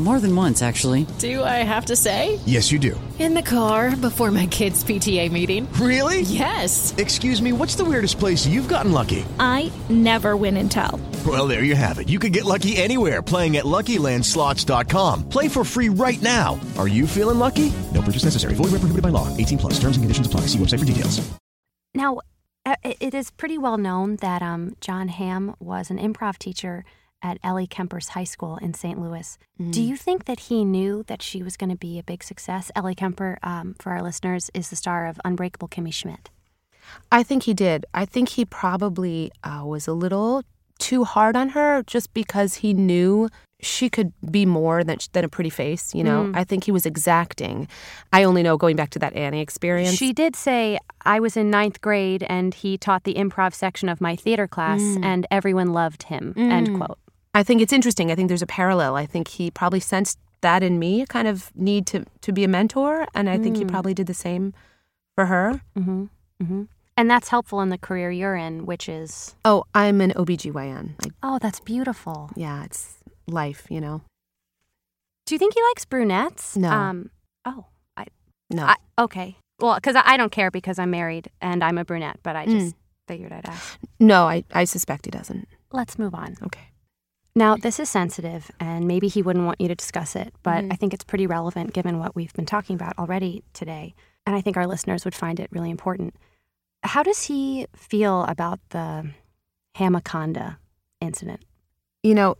More 0.00 0.18
than 0.18 0.34
once, 0.34 0.60
actually. 0.60 1.06
Do 1.18 1.44
I 1.44 1.62
have 1.62 1.86
to 1.86 1.94
say? 1.94 2.40
Yes, 2.46 2.72
you 2.72 2.80
do. 2.80 3.00
In 3.20 3.32
the 3.34 3.42
car 3.42 3.94
before 3.94 4.32
my 4.32 4.46
kids' 4.46 4.82
PTA 4.82 5.30
meeting. 5.30 5.72
Really? 5.74 6.22
Yes. 6.22 6.92
Excuse 6.98 7.40
me, 7.40 7.52
what's 7.52 7.76
the 7.76 7.84
weirdest 7.84 8.18
place 8.18 8.44
you've 8.44 8.66
gotten 8.66 8.90
lucky? 8.90 9.24
I 9.38 9.70
never 9.88 10.36
win 10.36 10.56
and 10.56 10.68
tell. 10.68 11.00
Well, 11.24 11.46
there 11.46 11.62
you 11.62 11.76
have 11.76 12.00
it. 12.00 12.08
You 12.08 12.18
can 12.18 12.32
get 12.32 12.44
lucky 12.44 12.76
anywhere 12.76 13.22
playing 13.22 13.56
at 13.56 13.64
LuckyLandSlots.com. 13.66 15.28
Play 15.28 15.46
for 15.46 15.62
free 15.64 15.90
right 15.90 16.20
now. 16.20 16.58
Are 16.76 16.88
you 16.88 17.06
feeling 17.06 17.38
lucky? 17.38 17.72
No 17.92 18.02
purchase 18.02 18.24
necessary. 18.24 18.54
Void 18.56 18.72
where 18.72 18.80
prohibited 18.80 19.02
by 19.02 19.10
law. 19.10 19.28
18 19.36 19.58
plus. 19.58 19.74
Terms 19.74 19.96
and 19.96 20.02
conditions 20.02 20.26
apply. 20.26 20.40
See 20.48 20.58
website 20.58 20.80
for 20.80 20.84
details. 20.84 21.22
Now, 21.94 22.18
uh, 22.66 22.74
it 22.82 22.96
it 22.98 23.14
is 23.14 23.30
pretty 23.30 23.58
well 23.58 23.78
known 23.78 24.16
that 24.16 24.42
um, 24.42 24.74
John 24.80 25.06
Hamm 25.08 25.54
was 25.60 25.90
an 25.90 25.98
improv 25.98 26.38
teacher 26.38 26.84
at 27.24 27.38
Ellie 27.42 27.66
Kemper's 27.66 28.10
high 28.10 28.22
school 28.24 28.58
in 28.58 28.74
St. 28.74 29.00
Louis. 29.00 29.36
Do 29.70 29.82
you 29.82 29.96
think 29.96 30.26
that 30.26 30.40
he 30.40 30.64
knew 30.64 31.02
that 31.08 31.22
she 31.22 31.42
was 31.42 31.56
going 31.56 31.70
to 31.70 31.76
be 31.76 31.98
a 31.98 32.02
big 32.04 32.22
success? 32.22 32.70
Ellie 32.76 32.94
Kemper, 32.94 33.38
um, 33.42 33.74
for 33.80 33.90
our 33.92 34.02
listeners, 34.02 34.50
is 34.54 34.68
the 34.70 34.76
star 34.76 35.06
of 35.06 35.18
Unbreakable 35.24 35.68
Kimmy 35.68 35.92
Schmidt. 35.92 36.30
I 37.10 37.22
think 37.22 37.44
he 37.44 37.54
did. 37.54 37.86
I 37.94 38.04
think 38.04 38.28
he 38.30 38.44
probably 38.44 39.32
uh, 39.42 39.62
was 39.64 39.88
a 39.88 39.92
little 39.94 40.42
too 40.78 41.04
hard 41.04 41.34
on 41.34 41.50
her 41.50 41.82
just 41.86 42.12
because 42.12 42.56
he 42.56 42.74
knew 42.74 43.28
she 43.60 43.88
could 43.88 44.12
be 44.30 44.44
more 44.44 44.84
than, 44.84 44.98
than 45.12 45.24
a 45.24 45.28
pretty 45.28 45.48
face, 45.48 45.94
you 45.94 46.04
know? 46.04 46.24
Mm. 46.24 46.36
I 46.36 46.44
think 46.44 46.64
he 46.64 46.72
was 46.72 46.84
exacting. 46.84 47.66
I 48.12 48.24
only 48.24 48.42
know 48.42 48.58
going 48.58 48.76
back 48.76 48.90
to 48.90 48.98
that 48.98 49.14
Annie 49.14 49.40
experience. 49.40 49.94
She 49.96 50.12
did 50.12 50.36
say, 50.36 50.78
I 51.06 51.20
was 51.20 51.36
in 51.36 51.48
ninth 51.50 51.80
grade 51.80 52.24
and 52.28 52.52
he 52.52 52.76
taught 52.76 53.04
the 53.04 53.14
improv 53.14 53.54
section 53.54 53.88
of 53.88 54.00
my 54.02 54.16
theater 54.16 54.46
class 54.46 54.80
Mm. 54.82 55.04
and 55.04 55.26
everyone 55.30 55.72
loved 55.72 56.02
him. 56.04 56.34
End 56.36 56.68
Mm. 56.68 56.76
quote. 56.78 56.98
I 57.34 57.42
think 57.42 57.60
it's 57.60 57.72
interesting. 57.72 58.10
I 58.10 58.14
think 58.14 58.28
there's 58.28 58.42
a 58.42 58.46
parallel. 58.46 58.96
I 58.96 59.06
think 59.06 59.28
he 59.28 59.50
probably 59.50 59.80
sensed 59.80 60.18
that 60.40 60.62
in 60.62 60.78
me, 60.78 61.02
a 61.02 61.06
kind 61.06 61.26
of 61.26 61.50
need 61.56 61.86
to, 61.88 62.04
to 62.20 62.32
be 62.32 62.44
a 62.44 62.48
mentor. 62.48 63.06
And 63.14 63.28
I 63.28 63.38
think 63.38 63.56
he 63.56 63.64
Mm. 63.64 63.70
probably 63.70 63.94
did 63.94 64.06
the 64.06 64.14
same 64.14 64.52
for 65.16 65.26
her. 65.26 65.60
hmm 65.74 66.04
hmm 66.40 66.64
And 66.96 67.10
that's 67.10 67.28
helpful 67.30 67.60
in 67.60 67.70
the 67.70 67.78
career 67.78 68.10
you're 68.10 68.36
in, 68.36 68.66
which 68.66 68.88
is, 68.88 69.34
Oh, 69.44 69.64
I'm 69.74 70.00
an 70.00 70.12
OBGYN. 70.12 70.94
I, 71.02 71.08
oh, 71.22 71.38
that's 71.40 71.60
beautiful. 71.60 72.30
yeah, 72.36 72.64
it's 72.64 72.98
life, 73.26 73.66
you 73.70 73.80
know? 73.80 74.02
Do 75.26 75.34
you 75.34 75.38
think 75.38 75.54
he 75.54 75.62
likes 75.70 75.84
brunettes? 75.86 76.56
No. 76.56 76.68
Um, 76.70 77.10
oh, 77.46 77.64
I, 77.96 78.06
No. 78.50 78.64
I, 78.66 78.76
okay. 78.98 79.36
Well, 79.58 79.74
because 79.76 79.96
I, 79.96 80.02
I 80.04 80.16
don't 80.18 80.30
care 80.30 80.50
because 80.50 80.78
I'm 80.78 80.90
married 80.90 81.30
and 81.40 81.64
I'm 81.64 81.78
a 81.78 81.84
brunette, 81.84 82.18
but 82.22 82.36
I 82.36 82.46
Mm. 82.46 82.52
just 82.60 82.76
figured 83.08 83.32
I'd 83.32 83.48
ask. 83.48 83.78
no, 83.98 84.28
I, 84.28 84.44
I 84.52 84.64
suspect 84.64 85.06
he 85.06 85.10
doesn't. 85.10 85.48
Let's 85.72 85.98
move 85.98 86.14
on. 86.14 86.36
Okay. 86.42 86.68
Now, 87.36 87.56
this 87.56 87.80
is 87.80 87.88
sensitive, 87.88 88.50
and 88.60 88.86
maybe 88.86 89.08
he 89.08 89.20
wouldn't 89.20 89.44
want 89.44 89.60
you 89.60 89.66
to 89.68 89.74
discuss 89.74 90.14
it, 90.14 90.32
but 90.44 90.64
Mhm. 90.64 90.72
I 90.72 90.76
think 90.76 90.94
it's 90.94 91.02
pretty 91.04 91.26
relevant 91.26 91.72
given 91.72 91.98
what 91.98 92.14
we've 92.14 92.32
been 92.32 92.46
talking 92.46 92.76
about 92.76 92.96
already 92.98 93.42
today. 93.52 93.94
And 94.24 94.36
I 94.36 94.40
think 94.40 94.56
our 94.56 94.66
listeners 94.66 95.04
would 95.04 95.14
find 95.14 95.40
it 95.40 95.48
really 95.50 95.70
important. 95.70 96.14
How 96.84 97.02
does 97.02 97.24
he 97.24 97.66
feel 97.74 98.22
about 98.24 98.60
the 98.70 99.10
Hamaconda 99.76 100.56
incident? 101.00 101.40
you 102.02 102.14
know 102.14 102.36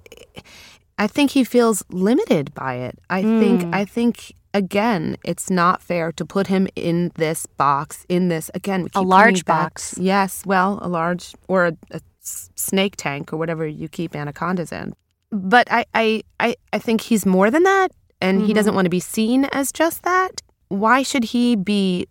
i 0.98 1.06
think 1.06 1.30
he 1.30 1.42
feels 1.42 1.82
limited 1.88 2.52
by 2.54 2.74
it 2.74 2.98
i 3.08 3.22
think 3.22 3.62
Mm. 3.62 3.74
i 3.74 3.82
think 3.86 4.34
again 4.52 5.16
it's 5.24 5.48
not 5.50 5.80
fair 5.82 6.12
to 6.12 6.24
put 6.26 6.48
him 6.48 6.68
in 6.76 7.10
this 7.14 7.46
box 7.46 8.04
in 8.10 8.28
this 8.28 8.50
again 8.54 8.88
A 8.94 9.00
large 9.00 9.46
box. 9.46 9.96
yes 9.98 10.44
well 10.44 10.78
a 10.82 10.88
large 10.88 11.34
or 11.48 11.64
a, 11.64 11.72
a 11.92 12.00
snake 12.24 12.94
tank 12.96 13.32
or 13.32 13.36
whatever 13.36 13.66
you 13.66 13.88
keep 13.88 14.14
anacondas 14.16 14.72
in 14.72 14.94
but 15.30 15.66
i 15.70 15.84
i 15.94 16.22
i, 16.40 16.56
I 16.72 16.78
think 16.78 17.00
he's 17.02 17.24
more 17.26 17.50
than 17.50 17.62
that 17.64 17.88
and 18.20 18.42
he 18.42 18.52
Mhm. 18.52 18.54
doesn't 18.54 18.74
want 18.74 18.86
to 18.86 18.90
be 18.90 19.00
seen 19.00 19.44
as 19.52 19.70
just 19.72 20.02
that 20.04 20.40
why 20.68 21.02
should 21.02 21.24
he 21.24 21.54
be 21.56 22.06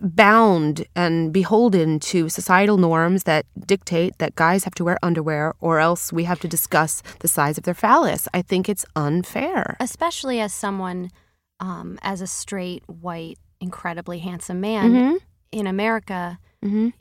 bound 0.00 0.84
and 0.94 1.32
beholden 1.32 1.98
to 1.98 2.28
societal 2.28 2.76
norms 2.76 3.24
that 3.24 3.44
dictate 3.66 4.18
that 4.18 4.34
guys 4.36 4.64
have 4.64 4.74
to 4.74 4.84
wear 4.84 4.98
underwear 5.02 5.54
or 5.60 5.80
else 5.80 6.12
we 6.12 6.24
have 6.24 6.40
to 6.40 6.48
discuss 6.48 7.02
the 7.20 7.28
size 7.28 7.58
of 7.58 7.64
their 7.64 7.74
phallus. 7.74 8.28
I 8.32 8.42
think 8.42 8.68
it's 8.68 8.84
unfair. 8.94 9.76
Especially 9.80 10.40
as 10.40 10.52
someone, 10.54 11.10
um, 11.60 11.98
as 12.02 12.20
a 12.20 12.26
straight, 12.26 12.82
white, 12.88 13.38
incredibly 13.60 14.18
handsome 14.20 14.60
man, 14.60 14.92
Mhm. 14.92 15.18
in 15.52 15.66
America 15.66 16.38
Mhm. 16.62 16.92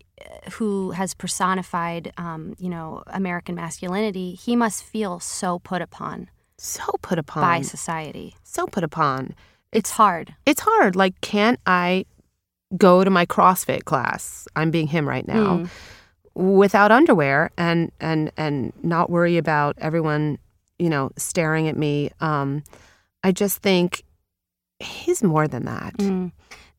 Who 0.54 0.92
has 0.92 1.14
personified, 1.14 2.12
um, 2.18 2.56
you 2.58 2.70
know, 2.70 3.04
American 3.08 3.56
masculinity, 3.56 4.34
he 4.34 4.56
must 4.56 4.84
feel 4.84 5.20
so 5.20 5.60
put 5.60 5.82
upon 5.82 6.30
So 6.58 6.84
put 7.02 7.18
upon. 7.20 7.42
by 7.44 7.62
society. 7.62 8.36
So 8.44 8.68
put 8.68 8.84
upon. 8.84 9.36
It's 9.72 9.92
hard. 9.92 10.36
It's 10.46 10.62
hard. 10.62 10.96
Like, 10.96 11.20
can't 11.22 11.60
I 11.66 12.06
go 12.78 13.04
to 13.04 13.10
my 13.10 13.26
CrossFit 13.26 13.86
class? 13.86 14.48
I'm 14.56 14.72
being 14.72 14.88
him 14.88 15.08
right 15.08 15.28
now. 15.28 15.58
Mm. 15.58 15.70
Without 16.36 16.92
underwear 16.92 17.52
and 17.58 17.92
and 18.00 18.32
and 18.38 18.74
not 18.82 19.10
worry 19.12 19.38
about 19.38 19.76
everyone, 19.78 20.40
you 20.80 20.90
know, 20.90 21.12
staring 21.16 21.68
at 21.68 21.78
me. 21.78 22.10
Um, 22.22 22.64
I 23.24 23.32
just 23.32 23.60
think 23.62 24.04
he's 24.80 25.22
more 25.24 25.48
than 25.48 25.66
that. 25.66 25.96
Mm. 25.98 26.32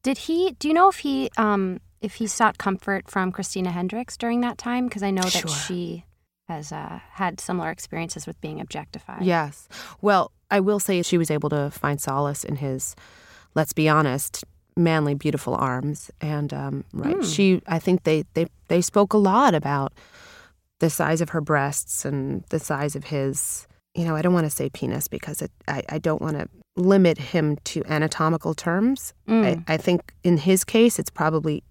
Did 0.02 0.18
he? 0.18 0.56
Do 0.58 0.66
you 0.68 0.74
know 0.74 0.88
if 0.88 0.98
he 0.98 1.30
um, 1.36 1.78
if 2.04 2.14
he 2.16 2.26
sought 2.26 2.58
comfort 2.58 3.10
from 3.10 3.32
Christina 3.32 3.70
Hendricks 3.70 4.16
during 4.16 4.40
that 4.42 4.58
time? 4.58 4.86
Because 4.88 5.02
I 5.02 5.10
know 5.10 5.22
that 5.22 5.32
Sure. 5.32 5.48
she 5.50 6.04
has 6.48 6.70
uh, 6.72 7.00
had 7.12 7.40
similar 7.40 7.70
experiences 7.70 8.26
with 8.26 8.38
being 8.40 8.60
objectified. 8.60 9.22
Yes. 9.22 9.68
Well, 10.02 10.30
I 10.50 10.60
will 10.60 10.78
say 10.78 11.00
she 11.02 11.16
was 11.18 11.30
able 11.30 11.48
to 11.50 11.70
find 11.70 12.00
solace 12.00 12.44
in 12.44 12.56
his, 12.56 12.94
let's 13.54 13.72
be 13.72 13.88
honest, 13.88 14.44
manly, 14.76 15.14
beautiful 15.14 15.54
arms. 15.54 16.10
And 16.20 16.52
um, 16.52 16.84
right, 16.92 17.16
Mm. 17.16 17.34
she, 17.34 17.62
I 17.66 17.78
think 17.78 18.02
they, 18.04 18.24
they 18.34 18.46
they 18.68 18.80
spoke 18.82 19.12
a 19.14 19.18
lot 19.18 19.54
about 19.54 19.92
the 20.80 20.90
size 20.90 21.20
of 21.22 21.30
her 21.30 21.40
breasts 21.40 22.04
and 22.04 22.44
the 22.50 22.58
size 22.58 22.94
of 22.96 23.04
his. 23.04 23.66
You 23.94 24.04
know, 24.04 24.16
I 24.16 24.22
don't 24.22 24.34
want 24.34 24.46
to 24.46 24.50
say 24.50 24.68
penis 24.68 25.06
because 25.08 25.40
it, 25.40 25.52
I, 25.68 25.82
I 25.88 25.98
don't 25.98 26.20
want 26.20 26.36
to 26.38 26.48
limit 26.76 27.16
him 27.18 27.56
to 27.64 27.84
anatomical 27.88 28.52
terms. 28.54 29.14
Mm. 29.28 29.62
I, 29.68 29.74
I 29.74 29.76
think 29.76 30.12
in 30.24 30.36
his 30.36 30.64
case, 30.64 30.98
it's 30.98 31.10
probably 31.10 31.62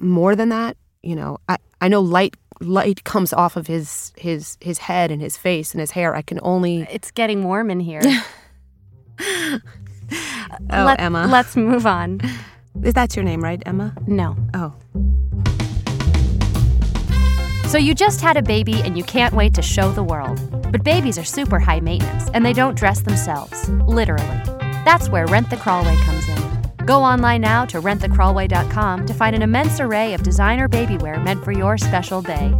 more 0.00 0.34
than 0.36 0.48
that. 0.50 0.76
You 1.02 1.16
know, 1.16 1.38
I, 1.48 1.56
I 1.80 1.88
know 1.88 2.00
light 2.00 2.34
light 2.60 3.04
comes 3.04 3.32
off 3.32 3.56
of 3.56 3.66
his 3.66 4.12
his 4.16 4.56
his 4.60 4.78
head 4.78 5.10
and 5.10 5.20
his 5.20 5.36
face 5.36 5.72
and 5.72 5.80
his 5.80 5.90
hair. 5.90 6.14
I 6.14 6.22
can 6.22 6.38
only 6.42 6.86
It's 6.90 7.10
getting 7.10 7.44
warm 7.44 7.70
in 7.70 7.80
here. 7.80 8.02
Oh, 10.70 10.84
Let- 10.84 11.00
Emma. 11.00 11.26
Let's 11.26 11.56
move 11.56 11.86
on. 11.86 12.20
Is 12.82 12.94
that 12.94 13.16
your 13.16 13.24
name, 13.24 13.42
right, 13.42 13.60
Emma? 13.66 13.94
No. 14.06 14.36
Oh. 14.52 14.72
So 17.68 17.78
you 17.78 17.94
just 17.94 18.20
had 18.20 18.36
a 18.36 18.42
baby 18.42 18.80
and 18.82 18.96
you 18.96 19.02
can't 19.02 19.34
wait 19.34 19.54
to 19.54 19.62
show 19.62 19.90
the 19.90 20.02
world. 20.04 20.38
But 20.70 20.84
babies 20.84 21.18
are 21.18 21.24
super 21.24 21.58
high 21.58 21.80
maintenance 21.80 22.30
and 22.34 22.44
they 22.46 22.52
don't 22.52 22.76
dress 22.76 23.00
themselves, 23.00 23.68
literally. 23.68 24.40
That's 24.84 25.08
where 25.08 25.26
Rent 25.26 25.50
the 25.50 25.56
Crawlway 25.56 25.96
comes 26.04 26.28
in. 26.28 26.63
Go 26.84 27.02
online 27.02 27.40
now 27.40 27.64
to 27.66 27.80
rentthecrawlway.com 27.80 29.06
to 29.06 29.14
find 29.14 29.34
an 29.34 29.40
immense 29.40 29.80
array 29.80 30.12
of 30.12 30.22
designer 30.22 30.68
baby 30.68 30.98
wear 30.98 31.18
meant 31.18 31.42
for 31.42 31.50
your 31.50 31.78
special 31.78 32.20
day. 32.20 32.54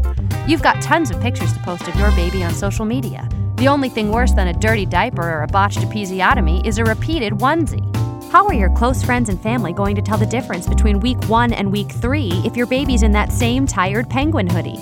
You've 0.47 0.63
got 0.63 0.81
tons 0.81 1.11
of 1.11 1.21
pictures 1.21 1.53
to 1.53 1.59
post 1.61 1.87
of 1.89 1.97
your 1.97 2.11
baby 2.13 2.43
on 2.43 2.55
social 2.55 2.87
media. 2.87 3.29
The 3.57 3.69
only 3.69 3.91
thing 3.91 4.11
worse 4.11 4.33
than 4.33 4.49
a 4.49 4.53
dirty 4.55 4.87
diaper 4.87 5.23
or 5.23 5.43
a 5.43 5.47
botched 5.47 5.79
episiotomy 5.79 6.67
is 6.67 6.79
a 6.79 6.85
repeated 6.85 7.35
onesie. 7.35 7.91
How 8.33 8.47
are 8.47 8.55
your 8.55 8.71
close 8.71 9.03
friends 9.03 9.29
and 9.29 9.41
family 9.41 9.75
going 9.75 9.95
to 9.95 10.03
tell 10.03 10.19
the 10.19 10.27
difference 10.27 10.67
between 10.67 11.01
week 11.01 11.23
one 11.29 11.53
and 11.53 11.71
week 11.71 11.91
three 11.91 12.31
if 12.45 12.57
your 12.57 12.67
baby's 12.67 13.03
in 13.03 13.13
that 13.13 13.31
same 13.31 13.67
tired 13.67 14.09
penguin 14.09 14.49
hoodie? 14.49 14.81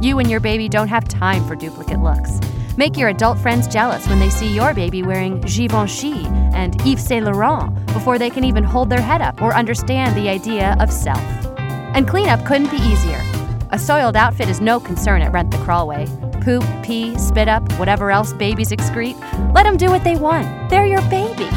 You 0.00 0.18
and 0.18 0.28
your 0.28 0.40
baby 0.40 0.68
don't 0.68 0.88
have 0.88 1.06
time 1.06 1.46
for 1.46 1.54
duplicate 1.54 2.00
looks. 2.00 2.40
Make 2.80 2.96
your 2.96 3.10
adult 3.10 3.36
friends 3.36 3.68
jealous 3.68 4.08
when 4.08 4.20
they 4.20 4.30
see 4.30 4.54
your 4.54 4.72
baby 4.72 5.02
wearing 5.02 5.38
Givenchy 5.42 6.24
and 6.54 6.74
Yves 6.80 7.04
Saint 7.04 7.26
Laurent 7.26 7.74
before 7.92 8.18
they 8.18 8.30
can 8.30 8.42
even 8.42 8.64
hold 8.64 8.88
their 8.88 9.02
head 9.02 9.20
up 9.20 9.42
or 9.42 9.52
understand 9.52 10.16
the 10.16 10.30
idea 10.30 10.74
of 10.80 10.90
self. 10.90 11.20
And 11.58 12.08
cleanup 12.08 12.42
couldn't 12.46 12.70
be 12.70 12.78
easier. 12.78 13.22
A 13.68 13.78
soiled 13.78 14.16
outfit 14.16 14.48
is 14.48 14.62
no 14.62 14.80
concern 14.80 15.20
at 15.20 15.30
Rent 15.30 15.50
the 15.50 15.58
Crawlway. 15.58 16.08
Poop, 16.42 16.64
pee, 16.82 17.18
spit 17.18 17.48
up, 17.48 17.70
whatever 17.78 18.10
else 18.10 18.32
babies 18.32 18.70
excrete, 18.70 19.20
let 19.54 19.64
them 19.64 19.76
do 19.76 19.90
what 19.90 20.02
they 20.02 20.16
want. 20.16 20.70
They're 20.70 20.86
your 20.86 21.02
baby. 21.10 21.50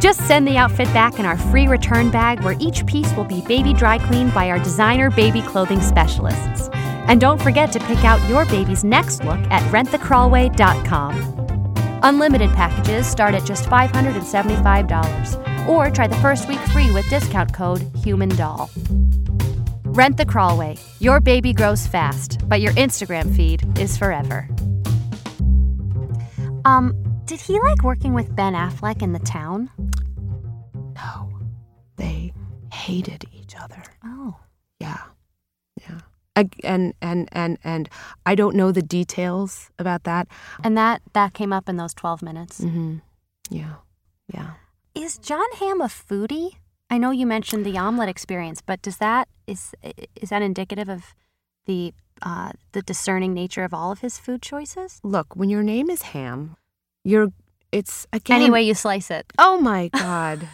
Just 0.00 0.26
send 0.26 0.48
the 0.48 0.56
outfit 0.56 0.92
back 0.92 1.20
in 1.20 1.26
our 1.26 1.38
free 1.38 1.68
return 1.68 2.10
bag 2.10 2.42
where 2.42 2.56
each 2.58 2.84
piece 2.86 3.14
will 3.14 3.22
be 3.22 3.40
baby 3.42 3.72
dry 3.72 3.98
cleaned 3.98 4.34
by 4.34 4.50
our 4.50 4.58
designer 4.58 5.10
baby 5.10 5.42
clothing 5.42 5.80
specialists. 5.80 6.70
And 7.08 7.20
don't 7.20 7.40
forget 7.40 7.72
to 7.72 7.80
pick 7.80 8.04
out 8.04 8.26
your 8.28 8.44
baby's 8.46 8.84
next 8.84 9.24
look 9.24 9.40
at 9.50 9.62
rentthecrawlway.com. 9.72 11.40
Unlimited 12.02 12.50
packages 12.50 13.06
start 13.06 13.34
at 13.34 13.44
just 13.44 13.68
$575 13.68 15.68
or 15.68 15.90
try 15.90 16.06
the 16.06 16.16
first 16.16 16.48
week 16.48 16.60
free 16.72 16.90
with 16.90 17.08
discount 17.10 17.52
code 17.52 17.80
HUMANDOLL. 18.04 18.70
Rent 19.92 20.16
the 20.16 20.24
Crawlway. 20.24 20.80
Your 21.00 21.20
baby 21.20 21.52
grows 21.52 21.86
fast, 21.86 22.48
but 22.48 22.60
your 22.60 22.72
Instagram 22.72 23.34
feed 23.34 23.66
is 23.78 23.96
forever. 23.96 24.48
Um, 26.64 26.94
did 27.24 27.40
he 27.40 27.58
like 27.60 27.82
working 27.82 28.14
with 28.14 28.34
Ben 28.34 28.54
Affleck 28.54 29.02
in 29.02 29.12
The 29.12 29.18
Town? 29.18 29.70
No. 30.94 31.30
They 31.96 32.32
hated 32.72 33.24
each 33.32 33.56
other. 33.56 33.82
Oh. 34.04 34.36
Yeah. 36.40 36.46
Yeah. 36.62 36.64
I, 36.64 36.66
and 36.66 36.94
and 37.00 37.28
and 37.32 37.58
and 37.64 37.88
I 38.26 38.34
don't 38.34 38.56
know 38.56 38.72
the 38.72 38.82
details 38.82 39.70
about 39.78 40.04
that. 40.04 40.28
And 40.64 40.76
that 40.76 41.02
that 41.12 41.34
came 41.34 41.52
up 41.52 41.68
in 41.68 41.76
those 41.76 41.94
12 41.94 42.22
minutes. 42.22 42.60
Mm-hmm. 42.60 42.98
Yeah. 43.50 43.74
Yeah. 44.32 44.52
Is 44.94 45.18
John 45.18 45.46
Hamm 45.58 45.80
a 45.80 45.86
foodie? 45.86 46.56
I 46.90 46.98
know 46.98 47.12
you 47.12 47.26
mentioned 47.26 47.64
the 47.64 47.78
omelet 47.78 48.08
experience, 48.08 48.60
but 48.60 48.82
does 48.82 48.96
that 48.98 49.28
is 49.46 49.74
is 50.16 50.30
that 50.30 50.42
indicative 50.42 50.88
of 50.88 51.14
the 51.66 51.94
uh, 52.22 52.52
the 52.72 52.82
discerning 52.82 53.32
nature 53.32 53.64
of 53.64 53.72
all 53.72 53.92
of 53.92 54.00
his 54.00 54.18
food 54.18 54.42
choices? 54.42 55.00
Look, 55.02 55.36
when 55.36 55.48
your 55.48 55.62
name 55.62 55.88
is 55.88 56.02
Ham, 56.02 56.56
you're 57.04 57.28
it's 57.72 58.06
again 58.12 58.42
Any 58.42 58.50
way 58.50 58.62
you 58.62 58.74
slice 58.74 59.10
it. 59.10 59.32
Oh 59.38 59.60
my 59.60 59.88
god. 59.88 60.48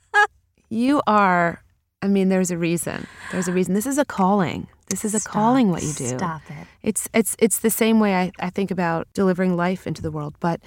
you 0.68 1.00
are 1.06 1.62
I 2.02 2.08
mean 2.08 2.28
there's 2.28 2.50
a 2.50 2.58
reason. 2.58 3.06
There's 3.32 3.48
a 3.48 3.52
reason. 3.52 3.74
This 3.74 3.86
is 3.86 3.98
a 3.98 4.04
calling. 4.04 4.68
This 4.90 5.04
is 5.04 5.14
a 5.14 5.20
Stop. 5.20 5.32
calling 5.32 5.70
what 5.70 5.82
you 5.82 5.92
do. 5.92 6.08
Stop 6.18 6.42
it. 6.50 6.66
It's 6.82 7.08
it's 7.14 7.36
it's 7.38 7.60
the 7.60 7.70
same 7.70 8.00
way 8.00 8.14
I, 8.14 8.32
I 8.40 8.50
think 8.50 8.70
about 8.70 9.08
delivering 9.14 9.56
life 9.56 9.86
into 9.86 10.02
the 10.02 10.10
world. 10.10 10.34
But 10.40 10.60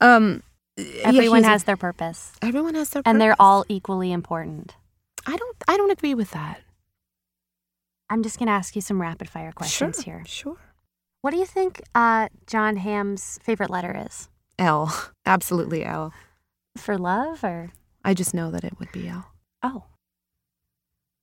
um 0.00 0.42
yeah, 0.76 1.02
Everyone 1.04 1.44
a- 1.44 1.48
has 1.48 1.64
their 1.64 1.76
purpose, 1.76 2.32
everyone 2.40 2.74
has 2.74 2.90
their 2.90 3.02
and 3.04 3.20
they're 3.20 3.36
all 3.40 3.64
equally 3.68 4.12
important. 4.12 4.76
I 5.26 5.36
don't 5.36 5.56
I 5.68 5.76
don't 5.76 5.90
agree 5.90 6.14
with 6.14 6.30
that. 6.30 6.60
I'm 8.08 8.22
just 8.22 8.38
going 8.38 8.46
to 8.46 8.52
ask 8.52 8.76
you 8.76 8.82
some 8.82 9.00
rapid 9.02 9.28
fire 9.28 9.50
questions 9.50 9.96
sure, 9.96 10.04
here. 10.04 10.24
Sure. 10.26 10.56
What 11.22 11.32
do 11.32 11.38
you 11.38 11.46
think 11.46 11.82
uh, 11.92 12.28
John 12.46 12.76
Hamm's 12.76 13.40
favorite 13.42 13.68
letter 13.68 14.00
is? 14.06 14.28
L. 14.60 14.94
Absolutely 15.26 15.84
L. 15.84 16.12
For 16.76 16.96
love 16.98 17.42
or 17.42 17.72
I 18.04 18.14
just 18.14 18.32
know 18.32 18.52
that 18.52 18.62
it 18.62 18.78
would 18.78 18.92
be 18.92 19.08
L. 19.08 19.32
oh? 19.64 19.84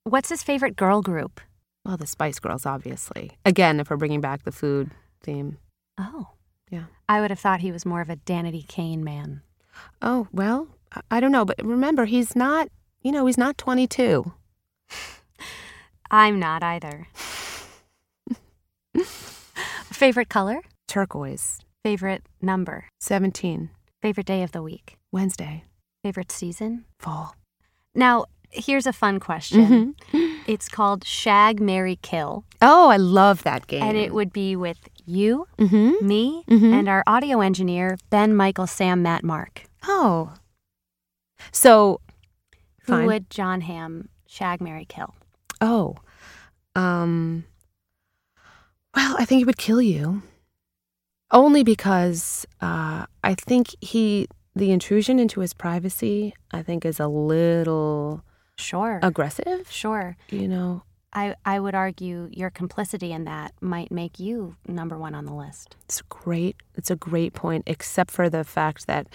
What's 0.04 0.28
his 0.28 0.44
favorite 0.44 0.76
girl 0.76 1.02
group? 1.02 1.40
Well, 1.86 1.98
the 1.98 2.08
Spice 2.08 2.40
Girls, 2.40 2.66
obviously. 2.66 3.32
Again, 3.46 3.80
if 3.80 3.90
we're 3.90 3.98
bringing 3.98 4.22
back 4.22 4.44
the 4.44 4.52
food 4.52 4.92
theme. 5.22 5.58
Oh, 5.98 6.30
Yeah. 6.72 6.86
I 7.10 7.20
would 7.22 7.30
have 7.30 7.40
thought 7.40 7.60
he 7.60 7.72
was 7.72 7.86
more 7.86 8.02
of 8.02 8.10
a 8.10 8.16
Danity 8.16 8.68
Kane 8.68 9.04
man. 9.04 9.42
Oh, 10.02 10.28
well, 10.32 10.68
I- 11.12 11.20
don't 11.20 11.32
know. 11.32 11.46
But 11.46 11.64
remember, 11.64 12.06
he's 12.06 12.36
not, 12.36 12.70
you 13.02 13.12
know, 13.12 13.26
he's 13.26 13.38
not 13.38 13.58
22. 13.58 14.32
I'm 16.12 16.40
not 16.40 16.64
either. 16.64 17.08
favorite 19.92 20.30
color? 20.30 20.62
Turquoise. 20.88 21.60
Favorite 21.84 22.24
number? 22.42 22.86
17. 23.00 23.70
Favorite 24.02 24.26
day 24.28 24.44
of 24.44 24.52
the 24.52 24.62
week? 24.62 24.98
Wednesday. 25.12 25.64
Favorite 26.04 26.32
season? 26.32 26.86
Fall. 27.00 27.36
Now, 27.96 28.26
here's 28.50 28.88
a 28.88 28.94
fun 28.94 29.20
question. 29.20 29.96
Mhm. 30.12 30.23
It's 30.48 30.68
called 30.70 31.06
Shag, 31.06 31.60
Mary, 31.62 31.98
Kill, 32.02 32.44
Oh, 32.62 32.90
I 32.90 32.98
love 32.98 33.44
that 33.44 33.68
game. 33.68 33.84
and 33.84 33.98
it 33.98 34.14
would 34.14 34.32
be 34.34 34.56
with 34.56 34.90
you, 35.06 35.48
Mm-hmm. 35.58 36.06
me, 36.08 36.44
Mhm. 36.48 36.74
and 36.74 36.90
our 36.90 37.04
audio 37.08 37.42
engineer, 37.42 37.98
Ben, 38.10 38.36
Michael, 38.36 38.68
Sam, 38.68 39.02
Matt, 39.02 39.24
Mark. 39.24 39.64
Oh. 39.86 40.34
So, 41.52 42.00
Who 42.86 42.94
Fine. 42.94 43.06
would 43.08 43.30
John 43.30 43.62
Hamm 43.62 44.10
shag, 44.28 44.62
Mary, 44.62 44.86
kill? 44.86 45.14
oh. 45.62 45.96
Um, 46.76 47.46
well, 48.96 49.16
I 49.20 49.26
think 49.26 49.40
he 49.40 49.46
would 49.46 49.58
kill 49.58 49.82
you. 49.82 50.24
Only 51.32 51.64
because 51.64 52.46
uh, 52.62 53.06
I 53.24 53.36
think 53.36 53.76
he, 53.82 54.28
the 54.56 54.72
intrusion 54.72 55.20
into 55.20 55.40
his 55.42 55.54
privacy, 55.54 56.34
I 56.52 56.62
think 56.64 56.84
is 56.86 57.00
a 57.00 57.08
little 57.08 58.24
Sure. 58.58 59.00
aggressive. 59.02 59.70
Sure. 59.72 60.16
You 60.30 60.48
know, 60.48 60.84
I, 61.12 61.36
I 61.46 61.60
would 61.60 61.76
argue 61.76 62.30
your 62.32 62.50
complicity 62.50 63.12
in 63.12 63.26
that 63.26 63.54
might 63.62 63.92
make 63.92 64.20
you 64.20 64.56
number 64.68 64.98
one 64.98 65.14
on 65.16 65.26
the 65.26 65.34
list. 65.34 65.76
It's 65.86 66.02
great. 66.04 66.56
It's 66.76 66.90
a 66.92 66.96
great 66.96 67.34
point, 67.34 67.64
except 67.68 68.12
for 68.12 68.30
the 68.30 68.44
fact 68.44 68.88
that 68.88 69.08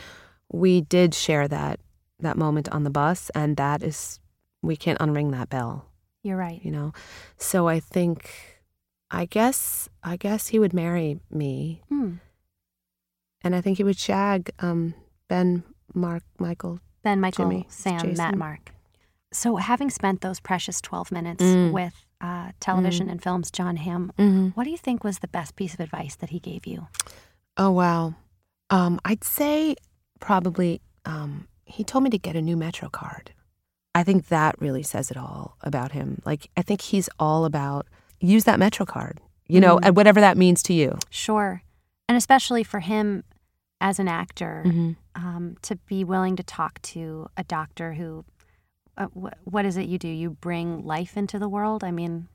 we 0.53 0.81
did 0.81 1.14
share 1.14 1.48
that 1.48 1.81
that 2.20 2.37
moment 2.37 2.68
on 2.70 2.83
the 2.83 2.90
bus, 2.90 3.31
and 3.35 3.57
that 3.57 3.83
is 3.83 4.18
we 4.62 4.77
can't 4.77 4.98
unring 4.98 5.31
that 5.33 5.48
bell. 5.48 5.87
You're 6.24 6.37
right. 6.37 6.61
You 6.64 6.72
know, 6.72 6.92
so 7.37 7.68
I 7.68 7.79
think, 7.79 8.31
I 9.11 9.24
guess, 9.24 9.88
I 10.03 10.16
guess 10.16 10.48
he 10.48 10.59
would 10.59 10.72
marry 10.74 11.20
me, 11.31 11.83
Hmm. 11.88 12.14
and 13.42 13.55
I 13.55 13.61
think 13.61 13.77
he 13.77 13.85
would 13.85 13.98
shag 13.98 14.51
um, 14.59 14.94
Ben, 15.29 15.62
Mark, 15.94 16.24
Michael, 16.40 16.81
Ben, 17.05 17.20
Michael, 17.20 17.44
Jimmy, 17.48 17.66
Sam, 17.68 18.14
Matt, 18.16 18.37
Mark. 18.37 18.72
So, 19.33 19.57
having 19.57 19.91
spent 19.91 20.21
those 20.23 20.41
precious 20.41 20.81
12 20.81 21.12
minutes 21.12 21.43
Mm. 21.45 21.73
with 21.73 21.95
uh, 22.21 22.51
television 22.59 23.07
Mm. 23.07 23.12
and 23.12 23.23
films, 23.23 23.49
John 23.51 23.77
Hamm, 23.77 24.11
Mhm. 24.19 24.57
what 24.57 24.64
do 24.64 24.71
you 24.71 24.77
think 24.79 25.05
was 25.05 25.21
the 25.21 25.29
best 25.29 25.55
piece 25.55 25.73
of 25.75 25.79
advice 25.81 26.17
that 26.17 26.31
he 26.31 26.41
gave 26.41 26.67
you? 26.67 26.88
Oh 27.57 27.71
wow. 27.71 28.14
Um, 28.71 28.99
I'd 29.05 29.23
say 29.23 29.77
probably 30.19 30.81
um, 31.05 31.47
he 31.64 31.85
told 31.85 32.03
me 32.05 32.11
to 32.11 32.19
get 32.19 32.35
a 32.37 32.43
new 32.43 32.57
Metro 32.57 32.88
card. 32.88 33.33
I 33.95 34.03
think 34.03 34.27
that 34.29 34.61
really 34.61 34.83
says 34.83 35.11
it 35.12 35.17
all 35.17 35.57
about 35.62 35.93
him. 35.93 36.21
Like 36.25 36.51
I 36.57 36.62
think 36.62 36.81
he's 36.81 37.09
all 37.21 37.45
about 37.45 37.87
use 38.21 38.45
that 38.45 38.59
Metro 38.59 38.85
card. 38.85 39.21
You 39.47 39.61
know, 39.61 39.77
Mhm. 39.77 39.81
and 39.87 39.97
whatever 39.97 40.21
that 40.21 40.37
means 40.37 40.62
to 40.64 40.75
you. 40.75 40.99
Sure. 41.09 41.62
And 42.09 42.19
especially 42.19 42.64
for 42.64 42.81
him 42.81 43.23
as 43.81 43.99
an 44.01 44.09
actor, 44.09 44.64
Mhm. 44.67 44.97
um, 45.14 45.57
to 45.62 45.77
be 45.87 46.03
willing 46.05 46.35
to 46.37 46.43
talk 46.43 46.83
to 46.83 47.29
a 47.37 47.45
doctor 47.45 47.95
who, 47.95 48.25
uh, 48.98 49.06
wh- 49.06 49.46
what 49.50 49.64
is 49.64 49.76
it 49.78 49.87
you 49.88 49.98
do? 49.98 50.08
You 50.08 50.30
bring 50.30 50.84
life 50.84 51.16
into 51.16 51.38
the 51.38 51.48
world? 51.48 51.82
I 51.84 51.90
mean, 51.90 52.28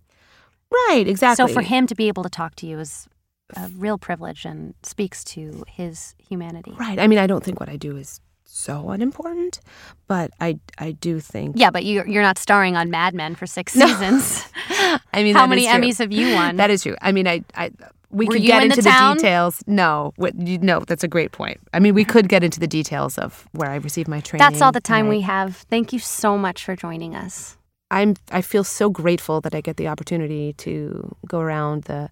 Right, 0.90 1.08
exactly. 1.08 1.48
So 1.48 1.54
for 1.54 1.62
him 1.62 1.86
to 1.86 1.94
be 1.94 2.08
able 2.08 2.24
to 2.24 2.30
talk 2.30 2.56
to 2.56 2.66
you 2.66 2.80
is 2.80 3.08
a 3.56 3.70
real 3.78 4.00
privilege 4.00 4.44
and 4.44 4.74
speaks 4.82 5.24
to 5.26 5.64
his 5.68 6.16
humanity. 6.18 6.74
Right. 6.80 6.98
I 6.98 7.06
mean, 7.06 7.20
I 7.20 7.28
don't 7.28 7.44
think 7.44 7.60
what 7.60 7.70
I 7.70 7.76
do 7.78 7.96
is 7.96 8.20
so 8.44 8.90
unimportant, 8.90 9.60
but 10.08 10.32
I 10.40 10.60
I 10.80 10.92
do 10.94 11.20
think 11.20 11.56
Yeah, 11.60 11.70
but 11.70 11.84
you're, 11.86 12.08
you're 12.08 12.24
not 12.24 12.40
starring 12.40 12.76
on 12.76 12.90
Mad 12.90 13.14
Men 13.14 13.36
for 13.36 13.46
six 13.46 13.76
No. 13.76 13.86
seasons. 13.88 14.46
I 15.14 15.22
mean, 15.24 15.36
how 15.36 15.46
many. 15.46 15.68
Emmys 15.68 16.00
have 16.00 16.12
you 16.12 16.34
won? 16.34 16.56
That 16.56 16.70
is 16.72 16.82
true. 16.84 16.96
I 17.02 17.12
mean, 17.12 17.28
I, 17.28 17.44
I 17.56 17.72
we 18.14 18.26
Were 18.28 18.34
could 18.34 18.44
get 18.44 18.62
in 18.64 18.70
the 18.70 18.74
into 18.76 18.82
the, 18.84 18.90
town? 18.90 19.16
details. 19.18 19.64
No, 19.68 20.14
what, 20.18 20.36
you, 20.40 20.58
no, 20.60 20.80
that's 20.82 21.04
a 21.04 21.08
great 21.08 21.32
point. 21.32 21.60
I 21.74 21.80
mean, 21.80 21.94
we 21.96 22.06
could 22.06 22.30
get 22.30 22.44
into 22.44 22.60
the 22.60 22.68
details 22.68 23.18
of 23.18 23.48
where 23.54 23.70
I 23.70 23.76
received 23.76 24.08
my 24.08 24.22
training. 24.22 24.48
That's 24.48 24.62
all 24.62 24.72
the 24.72 24.82
time 24.82 25.08
we 25.10 25.22
have. 25.22 25.58
Thank 25.70 25.92
you 25.94 26.00
so 26.00 26.38
much 26.38 26.64
for 26.64 26.76
joining 26.76 27.16
us. 27.16 27.58
I'm 27.92 28.16
I 28.32 28.42
feel 28.42 28.64
so 28.64 28.90
grateful 28.90 29.40
that 29.42 29.54
I 29.54 29.62
get 29.62 29.78
the 29.78 29.88
opportunity 29.88 30.54
to 30.54 31.16
go 31.28 31.40
around 31.40 31.84
the 31.84 32.10